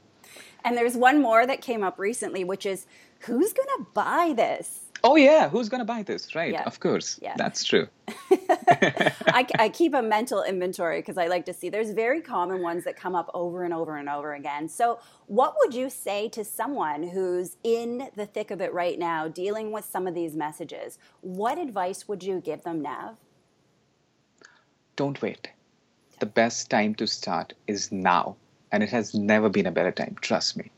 And 0.64 0.76
there's 0.76 0.96
one 0.96 1.20
more 1.20 1.46
that 1.46 1.60
came 1.60 1.82
up 1.82 1.98
recently, 1.98 2.44
which 2.44 2.66
is 2.66 2.86
who's 3.20 3.52
going 3.52 3.68
to 3.78 3.86
buy 3.94 4.34
this? 4.36 4.86
Oh 5.02 5.16
yeah, 5.16 5.48
who's 5.48 5.68
going 5.70 5.78
to 5.80 5.86
buy 5.86 6.02
this? 6.02 6.34
Right, 6.34 6.52
yeah. 6.52 6.64
of 6.64 6.78
course. 6.78 7.18
Yeah. 7.22 7.34
That's 7.36 7.64
true. 7.64 7.88
I, 8.30 9.46
I, 9.58 9.70
keep 9.70 9.94
a 9.94 10.02
mental 10.02 10.42
inventory 10.42 11.00
because 11.00 11.16
I 11.16 11.26
like 11.26 11.46
to 11.46 11.54
see. 11.54 11.70
There's 11.70 11.92
very 11.92 12.20
common 12.20 12.60
ones 12.60 12.84
that 12.84 12.96
come 12.96 13.14
up 13.14 13.30
over 13.32 13.64
and 13.64 13.72
over 13.72 13.96
and 13.96 14.08
over 14.08 14.34
again. 14.34 14.68
So, 14.68 14.98
what 15.26 15.54
would 15.58 15.74
you 15.74 15.88
say 15.88 16.28
to 16.30 16.44
someone 16.44 17.02
who's 17.02 17.56
in 17.64 18.10
the 18.14 18.26
thick 18.26 18.50
of 18.50 18.60
it 18.60 18.74
right 18.74 18.98
now, 18.98 19.26
dealing 19.26 19.72
with 19.72 19.86
some 19.86 20.06
of 20.06 20.14
these 20.14 20.36
messages? 20.36 20.98
What 21.22 21.58
advice 21.58 22.06
would 22.06 22.22
you 22.22 22.40
give 22.40 22.62
them, 22.62 22.82
Nav? 22.82 23.16
Don't 24.96 25.22
wait. 25.22 25.48
The 26.18 26.26
best 26.26 26.68
time 26.68 26.94
to 26.96 27.06
start 27.06 27.54
is 27.66 27.90
now, 27.90 28.36
and 28.72 28.82
it 28.82 28.90
has 28.90 29.14
never 29.14 29.48
been 29.48 29.66
a 29.66 29.70
better 29.70 29.92
time. 29.92 30.16
Trust 30.20 30.56
me. 30.56 30.70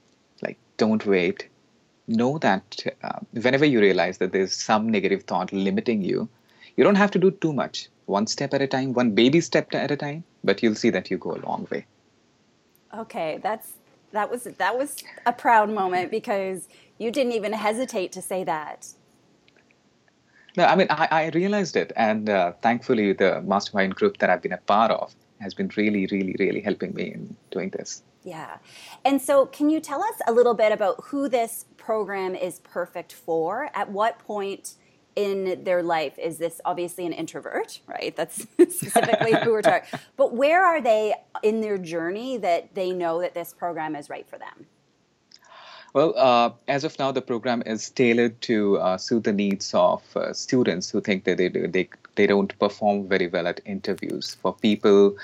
Like, 0.43 0.59
don't 0.77 1.05
wait 1.07 1.49
know 2.09 2.39
that 2.39 2.85
uh, 3.03 3.21
whenever 3.33 3.65
you 3.65 3.81
realize 3.81 4.19
that 4.19 4.33
there's 4.33 4.55
some 4.55 4.89
negative 4.89 5.23
thought 5.25 5.53
limiting 5.53 6.03
you, 6.03 6.29
you 6.77 6.85
don't 6.85 6.97
have 6.97 7.11
to 7.13 7.19
do 7.19 7.31
too 7.31 7.53
much. 7.53 7.89
One 8.07 8.27
step 8.27 8.53
at 8.55 8.63
a 8.63 8.67
time, 8.67 8.93
one 8.93 9.13
baby 9.13 9.41
step 9.41 9.75
at 9.75 9.91
a 9.91 9.97
time, 9.97 10.25
but 10.43 10.63
you'll 10.63 10.75
see 10.75 10.91
that 10.91 11.11
you 11.11 11.19
go 11.19 11.33
a 11.33 11.41
long 11.47 11.67
way. 11.71 11.87
Okay, 12.97 13.39
that's 13.43 13.73
that 14.13 14.31
was 14.31 14.45
that 14.45 14.77
was 14.77 15.03
a 15.25 15.33
proud 15.33 15.71
moment 15.71 16.11
because 16.11 16.69
you 16.99 17.11
didn't 17.11 17.33
even 17.33 17.53
hesitate 17.53 18.13
to 18.13 18.23
say 18.23 18.45
that. 18.45 18.89
No, 20.57 20.65
I 20.65 20.77
mean 20.77 20.89
I, 20.91 21.09
I 21.11 21.29
realized 21.29 21.77
it, 21.77 21.93
and 21.97 22.29
uh, 22.29 22.53
thankfully 22.61 23.13
the 23.13 23.41
mastermind 23.43 23.95
group 23.95 24.19
that 24.19 24.29
I've 24.29 24.43
been 24.43 24.53
a 24.53 24.59
part 24.59 24.91
of 24.91 25.15
has 25.43 25.55
been 25.55 25.71
really, 25.77 26.07
really, 26.07 26.35
really 26.39 26.61
helping 26.61 26.95
me 26.95 27.13
in 27.13 27.37
doing 27.51 27.71
this. 27.71 28.03
Yeah. 28.25 28.59
And 29.05 29.21
so, 29.21 29.47
can 29.47 29.69
you 29.69 29.81
tell 29.81 30.03
us 30.03 30.15
a 30.27 30.33
little 30.33 30.55
bit 30.55 30.73
about 30.73 31.03
who 31.05 31.29
this 31.29 31.67
program 31.77 32.35
is 32.35 32.61
perfect 32.61 33.13
for? 33.13 33.69
At 33.75 33.91
what 33.91 34.19
point 34.21 34.75
in 35.17 35.63
their 35.65 35.83
life 35.83 36.19
is 36.19 36.39
this 36.39 36.61
obviously 36.65 37.05
an 37.05 37.13
introvert, 37.13 37.81
right? 37.87 38.15
That's 38.17 38.47
specifically 38.55 39.35
who 39.43 39.53
we're 39.53 39.63
talking. 39.63 39.99
But 40.17 40.35
where 40.35 40.65
are 40.65 40.81
they 40.81 41.15
in 41.43 41.61
their 41.61 41.79
journey 41.79 42.39
that 42.39 42.75
they 42.75 42.93
know 42.93 43.21
that 43.21 43.35
this 43.35 43.53
program 43.53 43.97
is 43.97 44.09
right 44.09 44.27
for 44.29 44.39
them? 44.39 44.67
Well, 45.95 46.15
uh, 46.17 46.53
as 46.69 46.85
of 46.85 46.99
now, 46.99 47.13
the 47.13 47.21
program 47.21 47.63
is 47.67 47.91
tailored 47.91 48.41
to 48.43 48.79
uh, 48.79 48.97
suit 48.97 49.25
the 49.25 49.33
needs 49.33 49.75
of 49.75 50.03
uh, 50.17 50.33
students 50.33 50.89
who 50.89 51.03
think 51.03 51.25
that 51.25 51.37
they, 51.37 51.49
they, 51.49 51.91
they 52.15 52.27
don't 52.27 52.57
perform 52.59 53.09
very 53.09 53.29
well 53.29 53.47
at 53.47 53.61
interviews, 53.65 54.35
for 54.41 54.55
people 54.55 55.17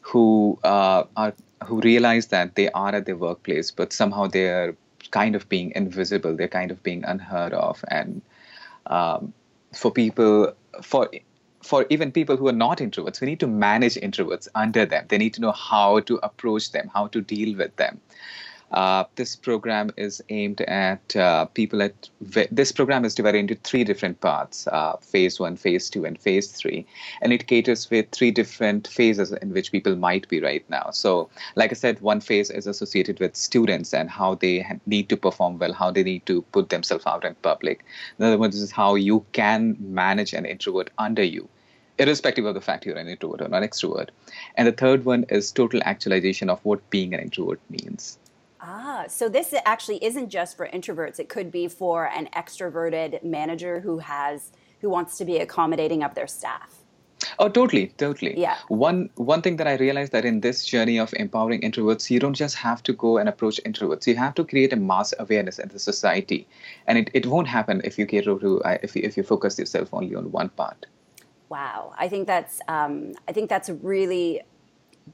who 0.00 0.58
uh, 0.64 1.04
are 1.16 1.34
who 1.64 1.80
realize 1.80 2.26
that 2.26 2.54
they 2.56 2.70
are 2.70 2.94
at 2.94 3.06
their 3.06 3.16
workplace, 3.16 3.70
but 3.70 3.92
somehow 3.92 4.26
they're 4.26 4.76
kind 5.10 5.34
of 5.34 5.48
being 5.48 5.72
invisible, 5.74 6.36
they're 6.36 6.48
kind 6.48 6.70
of 6.70 6.82
being 6.82 7.04
unheard 7.04 7.54
of, 7.54 7.84
and 7.88 8.20
um, 8.86 9.32
for 9.72 9.90
people 9.90 10.52
for 10.82 11.08
for 11.62 11.86
even 11.88 12.12
people 12.12 12.36
who 12.36 12.46
are 12.46 12.52
not 12.52 12.78
introverts, 12.78 13.20
we 13.20 13.26
need 13.26 13.40
to 13.40 13.46
manage 13.46 13.94
introverts 13.94 14.48
under 14.54 14.84
them. 14.84 15.06
They 15.08 15.16
need 15.16 15.32
to 15.34 15.40
know 15.40 15.52
how 15.52 16.00
to 16.00 16.16
approach 16.22 16.72
them, 16.72 16.90
how 16.92 17.06
to 17.08 17.22
deal 17.22 17.56
with 17.56 17.74
them. 17.76 18.00
Uh, 18.70 19.04
this 19.14 19.36
program 19.36 19.90
is 19.96 20.22
aimed 20.30 20.60
at 20.62 21.14
uh, 21.16 21.44
people 21.46 21.82
at 21.82 22.08
this 22.20 22.72
program 22.72 23.04
is 23.04 23.14
divided 23.14 23.38
into 23.38 23.54
three 23.56 23.84
different 23.84 24.20
parts 24.20 24.66
uh, 24.68 24.96
phase 24.96 25.38
one 25.38 25.56
phase 25.56 25.88
two 25.90 26.04
and 26.04 26.20
phase 26.20 26.50
three. 26.50 26.86
And 27.22 27.32
it 27.32 27.46
caters 27.46 27.90
with 27.90 28.10
three 28.10 28.30
different 28.30 28.88
phases 28.88 29.32
in 29.32 29.52
which 29.52 29.70
people 29.70 29.94
might 29.96 30.28
be 30.28 30.40
right 30.40 30.68
now. 30.68 30.90
So 30.90 31.28
like 31.56 31.70
i 31.70 31.74
said 31.74 32.00
one 32.00 32.20
phase 32.20 32.50
is 32.50 32.66
associated 32.66 33.20
with 33.20 33.36
students 33.36 33.94
and 33.94 34.10
how 34.10 34.34
they 34.34 34.66
need 34.86 35.08
to 35.10 35.16
perform 35.16 35.58
well 35.58 35.72
how 35.72 35.90
they 35.90 36.02
need 36.02 36.26
to 36.26 36.42
put 36.52 36.70
themselves 36.70 37.06
out 37.06 37.24
in 37.24 37.34
public. 37.36 37.84
Another 38.18 38.38
one 38.38 38.50
is 38.50 38.72
how 38.72 38.94
you 38.94 39.24
can 39.32 39.76
manage 39.78 40.32
an 40.32 40.46
introvert 40.46 40.90
under 40.98 41.22
you 41.22 41.48
irrespective 41.98 42.44
of 42.44 42.54
the 42.54 42.60
fact 42.60 42.84
you're 42.84 42.96
an 42.96 43.06
introvert 43.06 43.40
or 43.40 43.44
an 43.44 43.62
extrovert. 43.62 44.08
And 44.56 44.66
the 44.66 44.72
third 44.72 45.04
one 45.04 45.24
is 45.28 45.52
total 45.52 45.80
actualization 45.84 46.50
of 46.50 46.58
what 46.64 46.90
being 46.90 47.14
an 47.14 47.20
introvert 47.20 47.60
means 47.70 48.18
Ah, 48.66 49.04
so 49.08 49.28
this 49.28 49.54
actually 49.66 50.02
isn't 50.02 50.30
just 50.30 50.56
for 50.56 50.66
introverts. 50.68 51.20
It 51.20 51.28
could 51.28 51.50
be 51.52 51.68
for 51.68 52.06
an 52.06 52.28
extroverted 52.34 53.22
manager 53.22 53.80
who 53.80 53.98
has 53.98 54.52
who 54.80 54.88
wants 54.88 55.18
to 55.18 55.24
be 55.24 55.36
accommodating 55.38 56.02
of 56.02 56.14
their 56.14 56.26
staff. 56.26 56.84
Oh, 57.38 57.48
totally, 57.48 57.88
totally. 57.98 58.38
Yeah. 58.38 58.56
One 58.68 59.10
one 59.16 59.42
thing 59.42 59.56
that 59.56 59.66
I 59.66 59.76
realized 59.76 60.12
that 60.12 60.24
in 60.24 60.40
this 60.40 60.64
journey 60.64 60.98
of 60.98 61.12
empowering 61.14 61.60
introverts, 61.60 62.10
you 62.10 62.18
don't 62.18 62.34
just 62.34 62.56
have 62.56 62.82
to 62.84 62.92
go 62.94 63.18
and 63.18 63.28
approach 63.28 63.60
introverts. 63.66 64.06
You 64.06 64.16
have 64.16 64.34
to 64.36 64.44
create 64.44 64.72
a 64.72 64.76
mass 64.76 65.12
awareness 65.18 65.58
in 65.58 65.68
the 65.68 65.78
society, 65.78 66.46
and 66.86 66.96
it, 66.98 67.10
it 67.12 67.26
won't 67.26 67.48
happen 67.48 67.82
if 67.84 67.98
you 67.98 68.06
cater 68.06 68.38
to 68.38 68.62
if 68.82 68.96
you, 68.96 69.02
if 69.04 69.16
you 69.18 69.22
focus 69.22 69.58
yourself 69.58 69.92
only 69.92 70.14
on 70.14 70.32
one 70.32 70.48
part. 70.50 70.86
Wow, 71.50 71.92
I 71.98 72.08
think 72.08 72.26
that's 72.26 72.60
um, 72.68 73.12
I 73.28 73.32
think 73.32 73.50
that's 73.50 73.68
a 73.68 73.74
really 73.74 74.42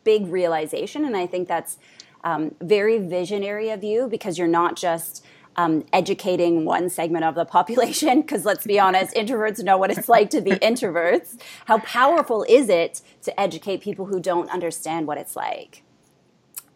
big 0.04 0.28
realization, 0.28 1.04
and 1.04 1.16
I 1.16 1.26
think 1.26 1.48
that's 1.48 1.78
um, 2.24 2.54
very 2.60 2.98
visionary 2.98 3.70
of 3.70 3.82
you 3.82 4.08
because 4.08 4.38
you're 4.38 4.48
not 4.48 4.76
just 4.76 5.24
um, 5.56 5.84
educating 5.92 6.64
one 6.64 6.88
segment 6.88 7.24
of 7.24 7.34
the 7.34 7.44
population. 7.44 8.20
Because 8.20 8.44
let's 8.44 8.66
be 8.66 8.78
honest, 8.78 9.14
introverts 9.14 9.62
know 9.62 9.76
what 9.76 9.90
it's 9.90 10.08
like 10.08 10.30
to 10.30 10.40
be 10.40 10.50
introverts. 10.70 11.40
How 11.66 11.78
powerful 11.78 12.44
is 12.48 12.68
it 12.68 13.02
to 13.22 13.40
educate 13.40 13.80
people 13.80 14.06
who 14.06 14.20
don't 14.20 14.50
understand 14.50 15.06
what 15.06 15.18
it's 15.18 15.36
like? 15.36 15.82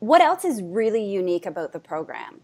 What 0.01 0.21
else 0.21 0.45
is 0.45 0.63
really 0.63 1.05
unique 1.05 1.47
about 1.47 1.73
the 1.73 1.81
program? 1.81 2.41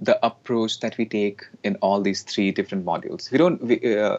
The 0.00 0.24
approach 0.24 0.80
that 0.80 0.96
we 0.98 1.06
take 1.06 1.42
in 1.64 1.76
all 1.76 2.00
these 2.00 2.22
three 2.22 2.52
different 2.52 2.84
modules. 2.84 3.30
We 3.32 3.38
don't 3.38 3.60
we, 3.62 3.96
uh, 3.98 4.18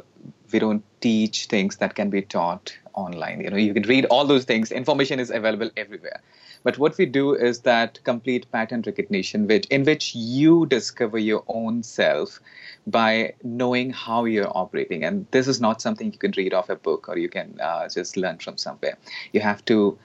we 0.52 0.60
don't 0.60 0.84
teach 1.00 1.46
things 1.46 1.78
that 1.78 1.96
can 1.96 2.10
be 2.10 2.24
taught 2.24 2.76
online. 2.94 3.40
You 3.42 3.52
know, 3.52 3.58
you 3.58 3.74
can 3.74 3.84
read 3.84 4.06
all 4.06 4.26
those 4.26 4.44
things. 4.44 4.72
Information 4.72 5.20
is 5.20 5.30
available 5.30 5.70
everywhere 5.78 6.20
but 6.64 6.78
what 6.78 6.98
we 6.98 7.06
do 7.06 7.34
is 7.34 7.62
that 7.62 8.00
complete 8.04 8.52
pattern 8.52 8.84
recognition, 8.86 9.48
which 9.48 9.66
in 9.68 9.84
which 9.84 10.16
you 10.16 10.66
discover 10.68 11.18
your 11.18 11.44
own 11.48 11.84
self 11.84 12.40
by 12.88 13.34
knowing 13.44 13.92
how 13.92 14.26
you're 14.26 14.52
operating. 14.56 15.04
And 15.04 15.26
this 15.32 15.48
is 15.48 15.60
not 15.60 15.82
something 15.82 16.12
you 16.12 16.18
can 16.18 16.34
read 16.38 16.54
off 16.54 16.70
a 16.70 16.76
book 16.76 17.10
or 17.10 17.18
you 17.18 17.30
can 17.30 17.60
uh, 17.62 17.88
just 17.90 18.18
learn 18.18 18.38
from 18.38 18.58
somewhere. 18.58 18.98
You 19.34 19.42
have 19.42 19.64
to 19.66 19.98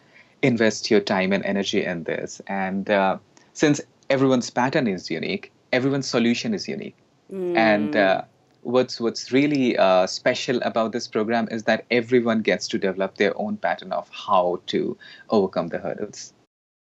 invest 0.43 0.91
your 0.91 1.01
time 1.01 1.33
and 1.33 1.45
energy 1.45 1.85
in 1.85 2.05
this. 2.05 2.41
And 2.47 2.89
uh, 2.91 3.19
since 3.53 3.81
everyone's 4.11 4.51
pattern 4.51 4.87
is 4.87 5.11
unique, 5.11 5.53
everyone's 5.73 6.09
solution 6.09 6.55
is 6.55 6.69
unique. 6.69 6.97
Mm. 7.33 7.57
And 7.57 7.97
uh, 7.97 8.23
what's 8.63 9.01
what's 9.01 9.33
really 9.33 9.77
uh, 9.77 10.07
special 10.07 10.61
about 10.63 10.93
this 10.93 11.09
program 11.09 11.49
is 11.51 11.65
that 11.65 11.85
everyone 11.91 12.43
gets 12.43 12.69
to 12.69 12.79
develop 12.79 13.17
their 13.17 13.33
own 13.39 13.57
pattern 13.57 13.93
of 13.93 14.09
how 14.11 14.61
to 14.67 14.97
overcome 15.31 15.69
the 15.69 15.79
hurdles. 15.79 16.33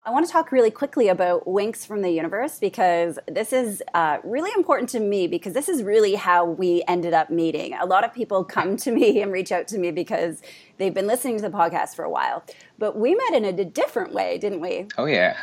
I 0.09 0.11
want 0.11 0.25
to 0.25 0.33
talk 0.33 0.53
really 0.53 0.71
quickly 0.71 1.09
about 1.09 1.47
winks 1.47 1.85
from 1.85 2.01
the 2.01 2.09
universe 2.09 2.59
because 2.59 3.19
this 3.29 3.53
is 3.53 3.83
uh, 3.93 4.17
really 4.25 4.51
important 4.57 4.89
to 4.91 5.01
me 5.01 5.27
because 5.27 5.53
this 5.53 5.69
is 5.69 5.83
really 5.83 6.15
how 6.15 6.47
we 6.47 6.83
ended 6.89 7.13
up 7.13 7.29
meeting. 7.29 7.75
A 7.75 7.85
lot 7.85 8.05
of 8.05 8.15
people 8.15 8.43
come 8.43 8.79
to 8.79 8.91
me 8.91 9.21
and 9.21 9.31
reach 9.31 9.53
out 9.53 9.69
to 9.69 9.77
me 9.77 9.91
because 9.91 10.41
they've 10.79 10.95
been 10.95 11.07
listening 11.07 11.37
to 11.37 11.43
the 11.43 11.51
podcast 11.51 11.95
for 11.95 12.07
a 12.07 12.11
while, 12.11 12.43
but 12.79 12.97
we 12.97 13.15
met 13.15 13.35
in 13.35 13.45
a 13.45 13.67
different 13.67 14.15
way, 14.15 14.39
didn't 14.39 14.61
we? 14.61 14.87
Oh, 14.97 15.05
yeah. 15.05 15.37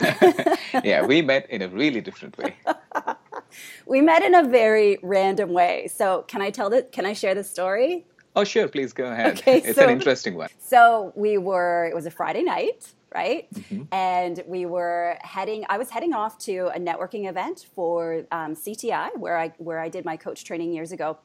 yeah, 0.84 1.06
we 1.06 1.22
met 1.22 1.48
in 1.52 1.62
a 1.62 1.70
really 1.70 2.02
different 2.02 2.36
way. 2.40 2.56
we 3.86 4.02
met 4.02 4.24
in 4.24 4.34
a 4.34 4.42
very 4.50 4.98
random 5.04 5.52
way. 5.52 5.90
So, 5.94 6.24
can 6.28 6.42
I 6.42 6.50
tell 6.50 6.72
that? 6.72 6.92
Can 6.92 7.06
I 7.06 7.14
share 7.14 7.36
the 7.36 7.44
story? 7.44 8.08
Oh, 8.36 8.44
sure. 8.44 8.68
Please 8.68 8.94
go 8.94 9.12
ahead. 9.12 9.38
Okay, 9.38 9.60
it's 9.60 9.76
so, 9.76 9.84
an 9.84 9.92
interesting 9.92 10.34
one. 10.34 10.50
So, 10.58 11.14
we 11.16 11.38
were, 11.38 11.86
it 11.86 11.94
was 11.94 12.08
a 12.08 12.12
Friday 12.12 12.42
night 12.42 12.95
right? 13.16 13.52
Mm-hmm. 13.54 13.84
And 13.94 14.44
we 14.46 14.66
were 14.66 15.18
heading. 15.22 15.66
I 15.70 15.78
was 15.78 15.90
heading 15.90 16.14
off 16.14 16.38
to 16.40 16.68
a 16.76 16.80
networking 16.80 17.30
event 17.30 17.66
for 17.74 18.26
um, 18.32 18.56
CTI, 18.56 19.18
where 19.18 19.38
I 19.38 19.54
where 19.58 19.80
I 19.80 19.88
did 19.88 20.04
my 20.04 20.18
coach 20.18 20.44
training 20.44 20.74
years 20.74 20.92
ago. 20.92 21.18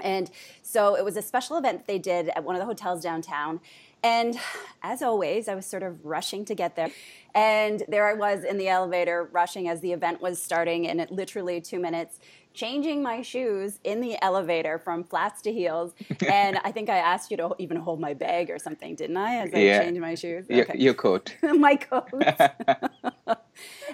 And 0.00 0.30
so 0.62 0.94
it 0.94 1.04
was 1.04 1.16
a 1.16 1.22
special 1.22 1.56
event 1.56 1.86
they 1.86 1.98
did 1.98 2.28
at 2.30 2.44
one 2.44 2.54
of 2.54 2.60
the 2.60 2.66
hotels 2.66 3.02
downtown. 3.02 3.60
And 4.02 4.38
as 4.82 5.00
always, 5.02 5.48
I 5.48 5.54
was 5.54 5.66
sort 5.66 5.82
of 5.82 6.04
rushing 6.04 6.44
to 6.46 6.54
get 6.54 6.76
there. 6.76 6.90
And 7.34 7.82
there 7.88 8.08
I 8.08 8.14
was 8.14 8.44
in 8.44 8.58
the 8.58 8.68
elevator, 8.68 9.28
rushing 9.32 9.68
as 9.68 9.80
the 9.80 9.92
event 9.92 10.20
was 10.20 10.42
starting 10.42 10.84
in 10.86 11.06
literally 11.10 11.60
two 11.60 11.78
minutes 11.78 12.18
changing 12.54 13.02
my 13.02 13.22
shoes 13.22 13.78
in 13.84 14.00
the 14.00 14.22
elevator 14.22 14.78
from 14.78 15.04
flats 15.04 15.42
to 15.42 15.52
heels. 15.52 15.94
and 16.28 16.58
I 16.64 16.72
think 16.72 16.88
I 16.88 16.98
asked 16.98 17.30
you 17.30 17.36
to 17.38 17.54
even 17.58 17.76
hold 17.76 18.00
my 18.00 18.14
bag 18.14 18.50
or 18.50 18.58
something, 18.58 18.94
didn't 18.94 19.16
I? 19.16 19.36
As 19.36 19.54
I 19.54 19.58
yeah. 19.58 19.82
changed 19.82 20.00
my 20.00 20.14
shoes. 20.14 20.44
Okay. 20.44 20.56
Your, 20.56 20.76
your 20.76 20.94
coat. 20.94 21.34
my 21.42 21.76
coat. 21.76 22.10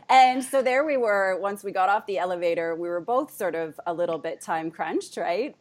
and 0.08 0.42
so 0.42 0.62
there 0.62 0.84
we 0.84 0.96
were. 0.96 1.38
Once 1.40 1.62
we 1.64 1.72
got 1.72 1.88
off 1.88 2.06
the 2.06 2.18
elevator, 2.18 2.74
we 2.74 2.88
were 2.88 3.00
both 3.00 3.34
sort 3.34 3.54
of 3.54 3.78
a 3.86 3.94
little 3.94 4.18
bit 4.18 4.40
time 4.40 4.70
crunched, 4.70 5.16
right? 5.16 5.56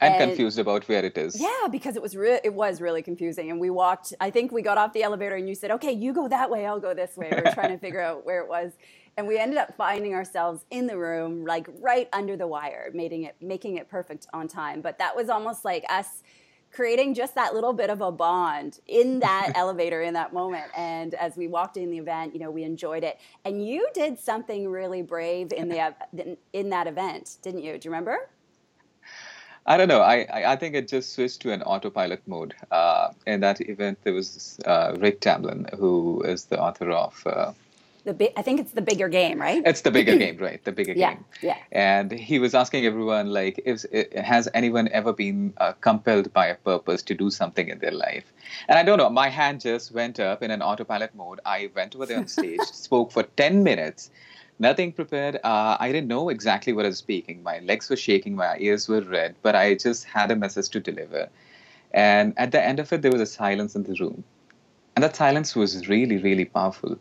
And, 0.00 0.14
and, 0.14 0.30
confused 0.30 0.58
about 0.58 0.88
where 0.88 1.04
it 1.04 1.16
is. 1.16 1.40
Yeah, 1.40 1.68
because 1.70 1.96
it 1.96 2.02
was 2.02 2.16
re- 2.16 2.40
it 2.42 2.54
was 2.54 2.80
really 2.80 3.02
confusing, 3.02 3.50
and 3.50 3.60
we 3.60 3.70
walked. 3.70 4.14
I 4.20 4.30
think 4.30 4.52
we 4.52 4.62
got 4.62 4.78
off 4.78 4.92
the 4.92 5.02
elevator, 5.02 5.36
and 5.36 5.48
you 5.48 5.54
said, 5.54 5.70
"Okay, 5.72 5.92
you 5.92 6.12
go 6.12 6.28
that 6.28 6.50
way, 6.50 6.66
I'll 6.66 6.80
go 6.80 6.94
this 6.94 7.16
way." 7.16 7.30
We 7.30 7.38
are 7.38 7.54
trying 7.54 7.70
to 7.70 7.78
figure 7.86 8.00
out 8.00 8.26
where 8.26 8.40
it 8.42 8.48
was, 8.48 8.72
and 9.16 9.26
we 9.26 9.38
ended 9.38 9.58
up 9.58 9.76
finding 9.76 10.14
ourselves 10.14 10.64
in 10.70 10.86
the 10.86 10.96
room 10.96 11.44
like 11.44 11.66
right 11.80 12.08
under 12.12 12.36
the 12.36 12.46
wire 12.46 12.90
making 12.94 13.24
it 13.24 13.36
making 13.40 13.76
it 13.76 13.88
perfect 13.88 14.26
on 14.32 14.48
time 14.48 14.80
but 14.80 14.98
that 14.98 15.14
was 15.14 15.28
almost 15.28 15.64
like 15.64 15.84
us 15.88 16.22
creating 16.72 17.12
just 17.12 17.34
that 17.34 17.54
little 17.54 17.74
bit 17.74 17.90
of 17.90 18.00
a 18.00 18.10
bond 18.10 18.80
in 18.86 19.20
that 19.20 19.52
elevator 19.54 20.02
in 20.02 20.14
that 20.14 20.32
moment 20.32 20.64
and 20.76 21.14
as 21.14 21.36
we 21.36 21.46
walked 21.46 21.76
in 21.76 21.90
the 21.90 21.98
event 21.98 22.34
you 22.34 22.40
know 22.40 22.50
we 22.50 22.62
enjoyed 22.64 23.04
it 23.04 23.18
and 23.44 23.66
you 23.66 23.86
did 23.94 24.18
something 24.18 24.68
really 24.68 25.02
brave 25.02 25.52
in 25.52 25.68
the 25.68 25.94
in 26.52 26.70
that 26.70 26.86
event 26.86 27.38
didn't 27.42 27.62
you 27.62 27.78
do 27.78 27.86
you 27.86 27.90
remember 27.90 28.30
I 29.66 29.76
don't 29.76 29.88
know. 29.88 30.00
I, 30.00 30.52
I 30.52 30.56
think 30.56 30.74
it 30.74 30.88
just 30.88 31.12
switched 31.12 31.40
to 31.42 31.52
an 31.52 31.62
autopilot 31.62 32.22
mode. 32.26 32.54
Uh, 32.70 33.12
in 33.26 33.40
that 33.40 33.60
event, 33.60 33.98
there 34.02 34.12
was 34.12 34.58
uh, 34.66 34.96
Rick 34.98 35.20
Tamlyn, 35.20 35.72
who 35.74 36.22
is 36.22 36.46
the 36.46 36.60
author 36.60 36.90
of 36.90 37.22
uh, 37.26 37.52
the 38.04 38.14
bi- 38.14 38.32
I 38.36 38.42
think 38.42 38.60
it's 38.60 38.72
the 38.72 38.82
bigger 38.82 39.08
game, 39.08 39.40
right? 39.40 39.62
It's 39.64 39.82
the 39.82 39.90
bigger 39.90 40.16
game, 40.24 40.36
right? 40.38 40.62
The 40.64 40.72
bigger 40.72 40.92
yeah, 40.92 41.14
game. 41.14 41.24
Yeah. 41.40 41.58
And 41.70 42.10
he 42.10 42.38
was 42.38 42.54
asking 42.54 42.84
everyone, 42.84 43.30
like, 43.30 43.60
if 43.64 43.84
has 44.16 44.48
anyone 44.54 44.88
ever 44.88 45.12
been 45.12 45.54
uh, 45.58 45.72
compelled 45.80 46.32
by 46.32 46.46
a 46.46 46.56
purpose 46.56 47.02
to 47.02 47.14
do 47.14 47.30
something 47.30 47.68
in 47.68 47.78
their 47.78 47.92
life? 47.92 48.24
And 48.68 48.78
I 48.78 48.82
don't 48.82 48.98
know. 48.98 49.08
My 49.10 49.28
hand 49.28 49.60
just 49.60 49.92
went 49.92 50.18
up 50.18 50.42
in 50.42 50.50
an 50.50 50.62
autopilot 50.62 51.14
mode. 51.14 51.40
I 51.46 51.70
went 51.74 51.94
over 51.94 52.06
there 52.06 52.18
on 52.18 52.26
stage, 52.26 52.60
spoke 52.72 53.12
for 53.12 53.22
ten 53.22 53.62
minutes. 53.62 54.10
Nothing 54.58 54.92
prepared. 54.92 55.36
Uh, 55.42 55.76
I 55.80 55.90
didn't 55.92 56.08
know 56.08 56.28
exactly 56.28 56.72
what 56.72 56.84
I 56.84 56.88
was 56.88 56.98
speaking. 56.98 57.42
My 57.42 57.58
legs 57.60 57.90
were 57.90 57.96
shaking, 57.96 58.36
my 58.36 58.56
ears 58.58 58.88
were 58.88 59.00
red, 59.00 59.34
but 59.42 59.56
I 59.56 59.74
just 59.74 60.04
had 60.04 60.30
a 60.30 60.36
message 60.36 60.68
to 60.70 60.80
deliver. 60.80 61.28
And 61.92 62.32
at 62.36 62.52
the 62.52 62.62
end 62.62 62.78
of 62.78 62.92
it, 62.92 63.02
there 63.02 63.12
was 63.12 63.20
a 63.20 63.26
silence 63.26 63.74
in 63.74 63.82
the 63.82 63.94
room. 64.00 64.24
And 64.94 65.02
that 65.02 65.16
silence 65.16 65.56
was 65.56 65.88
really, 65.88 66.18
really 66.18 66.44
powerful 66.44 66.98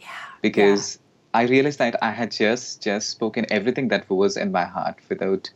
Yeah. 0.00 0.08
because 0.40 0.98
yeah. 1.34 1.40
I 1.40 1.42
realized 1.48 1.78
that 1.78 1.96
I 2.02 2.10
had 2.10 2.30
just 2.30 2.82
just 2.82 3.10
spoken 3.10 3.46
everything 3.50 3.88
that 3.88 4.08
was 4.08 4.36
in 4.36 4.52
my 4.52 4.64
heart 4.64 4.96
without 5.08 5.50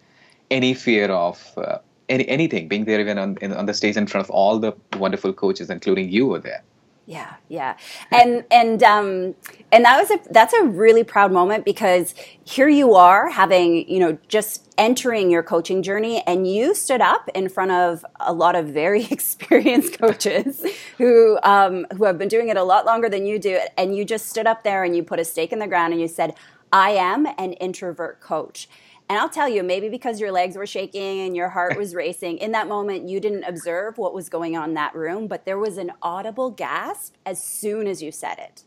any 0.50 0.74
fear 0.74 1.10
of 1.10 1.52
uh, 1.56 1.78
any 2.08 2.28
anything 2.28 2.68
being 2.68 2.84
there 2.84 3.00
even 3.00 3.18
on 3.18 3.36
in, 3.40 3.52
on 3.52 3.66
the 3.66 3.74
stage 3.74 3.96
in 3.96 4.06
front 4.06 4.26
of 4.26 4.30
all 4.30 4.58
the 4.58 4.72
wonderful 4.98 5.32
coaches, 5.32 5.70
including 5.70 6.10
you, 6.10 6.26
were 6.26 6.38
there. 6.38 6.62
Yeah, 7.08 7.34
yeah, 7.48 7.76
and 8.10 8.44
and 8.50 8.82
um, 8.82 9.36
and 9.70 9.84
that 9.84 9.96
was 9.96 10.10
a 10.10 10.18
that's 10.32 10.52
a 10.54 10.64
really 10.64 11.04
proud 11.04 11.30
moment 11.30 11.64
because 11.64 12.16
here 12.44 12.68
you 12.68 12.94
are 12.94 13.30
having 13.30 13.88
you 13.88 14.00
know 14.00 14.18
just 14.26 14.74
entering 14.76 15.30
your 15.30 15.44
coaching 15.44 15.84
journey, 15.84 16.20
and 16.26 16.52
you 16.52 16.74
stood 16.74 17.00
up 17.00 17.28
in 17.32 17.48
front 17.48 17.70
of 17.70 18.04
a 18.18 18.32
lot 18.32 18.56
of 18.56 18.66
very 18.68 19.04
experienced 19.12 20.00
coaches 20.00 20.66
who 20.98 21.38
um, 21.44 21.86
who 21.96 22.02
have 22.04 22.18
been 22.18 22.28
doing 22.28 22.48
it 22.48 22.56
a 22.56 22.64
lot 22.64 22.86
longer 22.86 23.08
than 23.08 23.24
you 23.24 23.38
do, 23.38 23.60
and 23.78 23.94
you 23.96 24.04
just 24.04 24.28
stood 24.28 24.48
up 24.48 24.64
there 24.64 24.82
and 24.82 24.96
you 24.96 25.04
put 25.04 25.20
a 25.20 25.24
stake 25.24 25.52
in 25.52 25.60
the 25.60 25.68
ground 25.68 25.92
and 25.92 26.02
you 26.02 26.08
said, 26.08 26.34
"I 26.72 26.90
am 26.90 27.26
an 27.38 27.52
introvert 27.54 28.20
coach." 28.20 28.68
And 29.08 29.18
I'll 29.18 29.28
tell 29.28 29.48
you, 29.48 29.62
maybe 29.62 29.88
because 29.88 30.20
your 30.20 30.32
legs 30.32 30.56
were 30.56 30.66
shaking 30.66 31.20
and 31.20 31.36
your 31.36 31.48
heart 31.48 31.76
was 31.76 31.94
racing, 31.94 32.38
in 32.38 32.52
that 32.52 32.66
moment 32.66 33.08
you 33.08 33.20
didn't 33.20 33.44
observe 33.44 33.98
what 33.98 34.12
was 34.12 34.28
going 34.28 34.56
on 34.56 34.70
in 34.70 34.74
that 34.74 34.94
room, 34.94 35.28
but 35.28 35.44
there 35.44 35.58
was 35.58 35.78
an 35.78 35.92
audible 36.02 36.50
gasp 36.50 37.14
as 37.24 37.42
soon 37.42 37.86
as 37.86 38.02
you 38.02 38.10
said 38.10 38.38
it. 38.38 38.64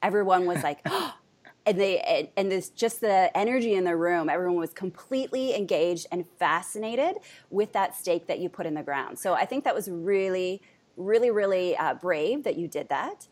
Everyone 0.00 0.46
was 0.46 0.62
like, 0.62 0.78
oh, 0.86 1.14
and 1.68 1.78
they 1.78 2.30
and 2.36 2.50
this 2.50 2.70
just 2.70 3.00
the 3.00 3.36
energy 3.36 3.74
in 3.74 3.84
the 3.84 3.94
room 3.94 4.30
everyone 4.30 4.56
was 4.56 4.72
completely 4.72 5.54
engaged 5.54 6.06
and 6.10 6.26
fascinated 6.38 7.16
with 7.50 7.72
that 7.74 7.94
stake 7.94 8.26
that 8.26 8.38
you 8.38 8.48
put 8.48 8.64
in 8.64 8.74
the 8.74 8.82
ground 8.82 9.18
so 9.18 9.34
i 9.34 9.44
think 9.44 9.64
that 9.64 9.74
was 9.74 9.88
really 9.90 10.62
really 10.96 11.30
really 11.30 11.76
uh, 11.76 11.94
brave 11.94 12.42
that 12.42 12.56
you 12.56 12.66
did 12.66 12.88
that 12.88 13.28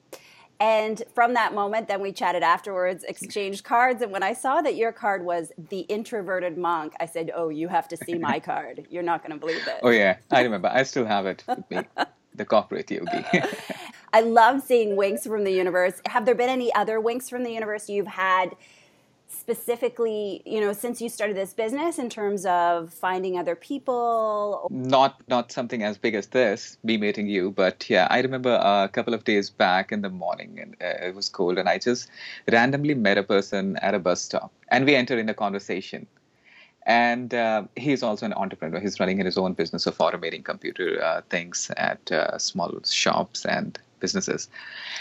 and 0.59 1.03
from 1.15 1.35
that 1.35 1.55
moment, 1.55 1.89
then 1.89 2.01
we 2.01 2.13
chatted 2.13 2.43
afterwards, 2.43 3.05
exchanged 3.05 3.65
cards. 3.65 4.01
And 4.01 4.11
when 4.11 4.23
I 4.23 4.33
saw 4.33 4.63
that 4.63 4.77
your 4.77 4.93
card 4.93 5.25
was 5.25 5.53
the 5.71 5.81
introverted 5.81 6.57
monk, 6.57 6.95
I 6.99 7.07
said, 7.07 7.31
Oh, 7.35 7.51
you 7.51 7.69
have 7.69 7.89
to 7.89 7.97
see 7.97 8.15
my 8.15 8.41
card. 8.41 8.87
You're 8.91 9.03
not 9.03 9.23
going 9.23 9.33
to 9.33 9.39
believe 9.39 9.67
it. 9.67 9.81
Oh, 9.83 9.91
yeah. 9.91 10.17
I 10.31 10.43
remember. 10.43 10.69
I 10.73 10.83
still 10.85 11.05
have 11.05 11.27
it 11.27 11.45
with 11.47 11.71
me, 11.71 11.83
the 12.35 12.45
corporate 12.45 12.91
yogi. 12.91 13.25
I 14.13 14.21
love 14.23 14.63
seeing 14.63 14.97
winks 14.97 15.27
from 15.27 15.45
the 15.45 15.53
universe. 15.53 16.01
Have 16.07 16.25
there 16.25 16.35
been 16.35 16.49
any 16.49 16.75
other 16.75 17.01
winks 17.01 17.29
from 17.29 17.43
the 17.43 17.51
universe 17.51 17.89
you've 17.91 18.07
had 18.07 18.57
specifically, 19.29 20.43
you 20.45 20.61
know, 20.61 20.73
since 20.73 21.01
you 21.01 21.09
started 21.09 21.37
this 21.37 21.55
business 21.55 21.99
in 21.99 22.09
terms 22.09 22.47
of 22.47 22.93
finding 22.93 23.39
other 23.39 23.55
people? 23.55 24.67
Not 24.71 25.21
not 25.29 25.53
something 25.53 25.83
as 25.83 25.99
big 25.99 26.15
as 26.15 26.29
this, 26.29 26.79
me 26.83 26.97
meeting 26.97 27.27
you, 27.27 27.51
but 27.51 27.89
yeah, 27.89 28.07
I 28.11 28.21
remember 28.21 28.51
a 28.51 28.89
couple 28.89 29.15
of 29.15 29.25
days 29.25 29.51
back 29.51 29.93
in 29.93 30.03
the 30.03 30.11
morning, 30.11 30.59
and 30.61 30.77
uh, 30.81 31.07
it 31.07 31.15
was 31.15 31.29
cold, 31.29 31.59
and 31.59 31.69
I 31.69 31.79
just 31.79 32.09
randomly 32.51 32.95
met 32.95 33.19
a 33.19 33.23
person 33.23 33.77
at 33.77 33.95
a 33.95 33.99
bus 33.99 34.23
stop, 34.23 34.53
and 34.69 34.85
we 34.85 34.95
entered 34.95 35.19
in 35.19 35.29
a 35.29 35.35
conversation. 35.35 36.07
And 36.89 37.35
uh, 37.35 37.65
he's 37.75 38.05
also 38.05 38.27
an 38.27 38.33
entrepreneur. 38.33 38.79
He's 38.79 39.01
running 39.01 39.19
his 39.19 39.37
own 39.37 39.55
business 39.55 39.89
of 39.89 39.99
automating 39.99 40.45
computer 40.45 41.03
uh, 41.03 41.23
things 41.29 41.69
at 41.77 42.13
uh, 42.13 42.39
small 42.39 42.73
shops 42.85 43.45
and 43.45 43.77
businesses. 44.01 44.49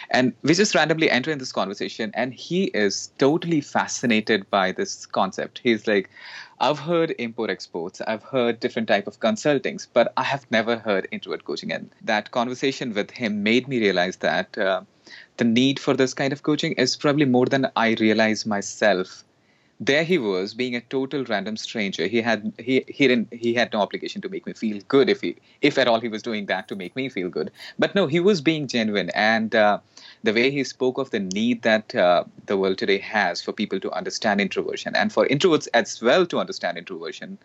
And 0.10 0.34
we 0.44 0.54
just 0.54 0.76
randomly 0.76 1.10
enter 1.10 1.32
in 1.32 1.40
this 1.40 1.52
conversation, 1.52 2.12
and 2.14 2.34
he 2.34 2.66
is 2.66 3.12
totally 3.18 3.62
fascinated 3.62 4.50
by 4.50 4.72
this 4.72 5.06
concept. 5.06 5.62
He's 5.64 5.88
like, 5.88 6.10
I've 6.60 6.80
heard 6.80 7.14
import 7.20 7.50
exports, 7.50 8.02
I've 8.02 8.24
heard 8.24 8.60
different 8.60 8.88
type 8.88 9.08
of 9.08 9.20
consultings, 9.20 9.88
but 9.92 10.14
I 10.16 10.24
have 10.24 10.46
never 10.52 10.78
heard 10.78 11.08
introvert 11.12 11.44
coaching. 11.44 11.72
And 11.72 11.90
that 12.04 12.32
conversation 12.32 12.94
with 12.94 13.12
him 13.12 13.44
made 13.44 13.68
me 13.68 13.80
realize 13.80 14.18
that 14.18 14.58
uh, 14.58 14.82
the 15.38 15.44
need 15.44 15.80
for 15.80 15.94
this 15.94 16.14
kind 16.14 16.32
of 16.32 16.44
coaching 16.44 16.74
is 16.74 16.96
probably 16.96 17.26
more 17.26 17.46
than 17.46 17.70
I 17.76 17.96
realize 18.00 18.46
myself 18.46 19.24
there 19.80 20.04
he 20.04 20.18
was 20.18 20.54
being 20.54 20.76
a 20.76 20.82
total 20.82 21.26
random 21.26 21.58
stranger. 21.58 22.08
He 22.08 22.22
had 22.22 22.54
he 22.58 22.86
he 22.88 23.08
didn't 23.08 23.34
he 23.34 23.54
had 23.54 23.74
no 23.74 23.82
obligation 23.82 24.22
to 24.22 24.30
make 24.30 24.46
me 24.46 24.54
feel 24.54 24.80
good 24.88 25.10
if 25.10 25.22
he 25.22 25.36
if 25.62 25.78
at 25.78 25.88
all 25.88 26.00
he 26.00 26.08
was 26.08 26.24
doing 26.24 26.46
that 26.46 26.68
to 26.70 26.76
make 26.76 26.96
me 26.96 27.10
feel 27.10 27.30
good. 27.30 27.52
But 27.78 27.94
no 27.94 28.08
he 28.08 28.20
was 28.20 28.42
being 28.42 28.68
genuine. 28.68 29.10
And 29.14 29.54
uh, 29.54 29.80
the 30.24 30.34
way 30.34 30.50
he 30.50 30.64
spoke 30.64 30.98
of 30.98 31.12
the 31.12 31.20
need 31.20 31.64
that 31.64 31.94
uh, 31.94 32.24
the 32.46 32.58
world 32.58 32.78
today 32.78 33.00
has 33.00 33.42
for 33.42 33.52
people 33.52 33.80
to 33.82 33.92
understand 33.92 34.40
introversion 34.40 34.96
and 34.96 35.12
for 35.12 35.28
introverts 35.28 35.68
as 35.74 36.02
well 36.02 36.26
to 36.28 36.40
understand 36.40 36.78
introversion 36.78 37.38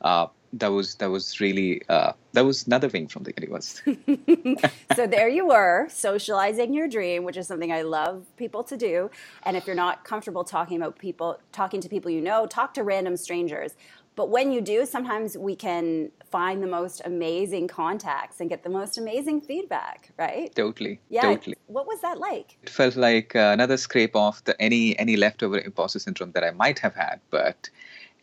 uh, 0.00 0.26
that 0.58 0.68
was 0.68 0.94
that 0.96 1.10
was 1.10 1.40
really 1.40 1.82
uh, 1.88 2.12
that 2.32 2.44
was 2.44 2.66
another 2.66 2.88
wing 2.88 3.08
from 3.08 3.24
the 3.24 3.32
universe. 3.36 3.82
so 4.96 5.06
there 5.06 5.28
you 5.28 5.46
were, 5.46 5.86
socializing 5.88 6.72
your 6.74 6.88
dream, 6.88 7.24
which 7.24 7.36
is 7.36 7.46
something 7.46 7.72
I 7.72 7.82
love 7.82 8.26
people 8.36 8.62
to 8.64 8.76
do. 8.76 9.10
And 9.44 9.56
if 9.56 9.66
you're 9.66 9.76
not 9.76 10.04
comfortable 10.04 10.44
talking 10.44 10.76
about 10.76 10.98
people, 10.98 11.38
talking 11.52 11.80
to 11.80 11.88
people 11.88 12.10
you 12.10 12.20
know, 12.20 12.46
talk 12.46 12.74
to 12.74 12.82
random 12.82 13.16
strangers. 13.16 13.74
But 14.16 14.30
when 14.30 14.52
you 14.52 14.60
do, 14.60 14.86
sometimes 14.86 15.36
we 15.36 15.56
can 15.56 16.12
find 16.30 16.62
the 16.62 16.68
most 16.68 17.02
amazing 17.04 17.66
contacts 17.66 18.40
and 18.40 18.48
get 18.48 18.62
the 18.62 18.70
most 18.70 18.96
amazing 18.96 19.40
feedback, 19.40 20.12
right? 20.16 20.54
Totally. 20.54 21.00
Yeah. 21.08 21.22
Totally. 21.22 21.56
What 21.66 21.86
was 21.86 22.00
that 22.02 22.18
like? 22.18 22.56
It 22.62 22.70
felt 22.70 22.94
like 22.94 23.34
uh, 23.34 23.50
another 23.52 23.76
scrape 23.76 24.14
off 24.14 24.44
the 24.44 24.60
any 24.62 24.96
any 25.00 25.16
leftover 25.16 25.58
imposter 25.58 25.98
syndrome 25.98 26.30
that 26.32 26.44
I 26.44 26.52
might 26.52 26.78
have 26.78 26.94
had, 26.94 27.20
but 27.30 27.70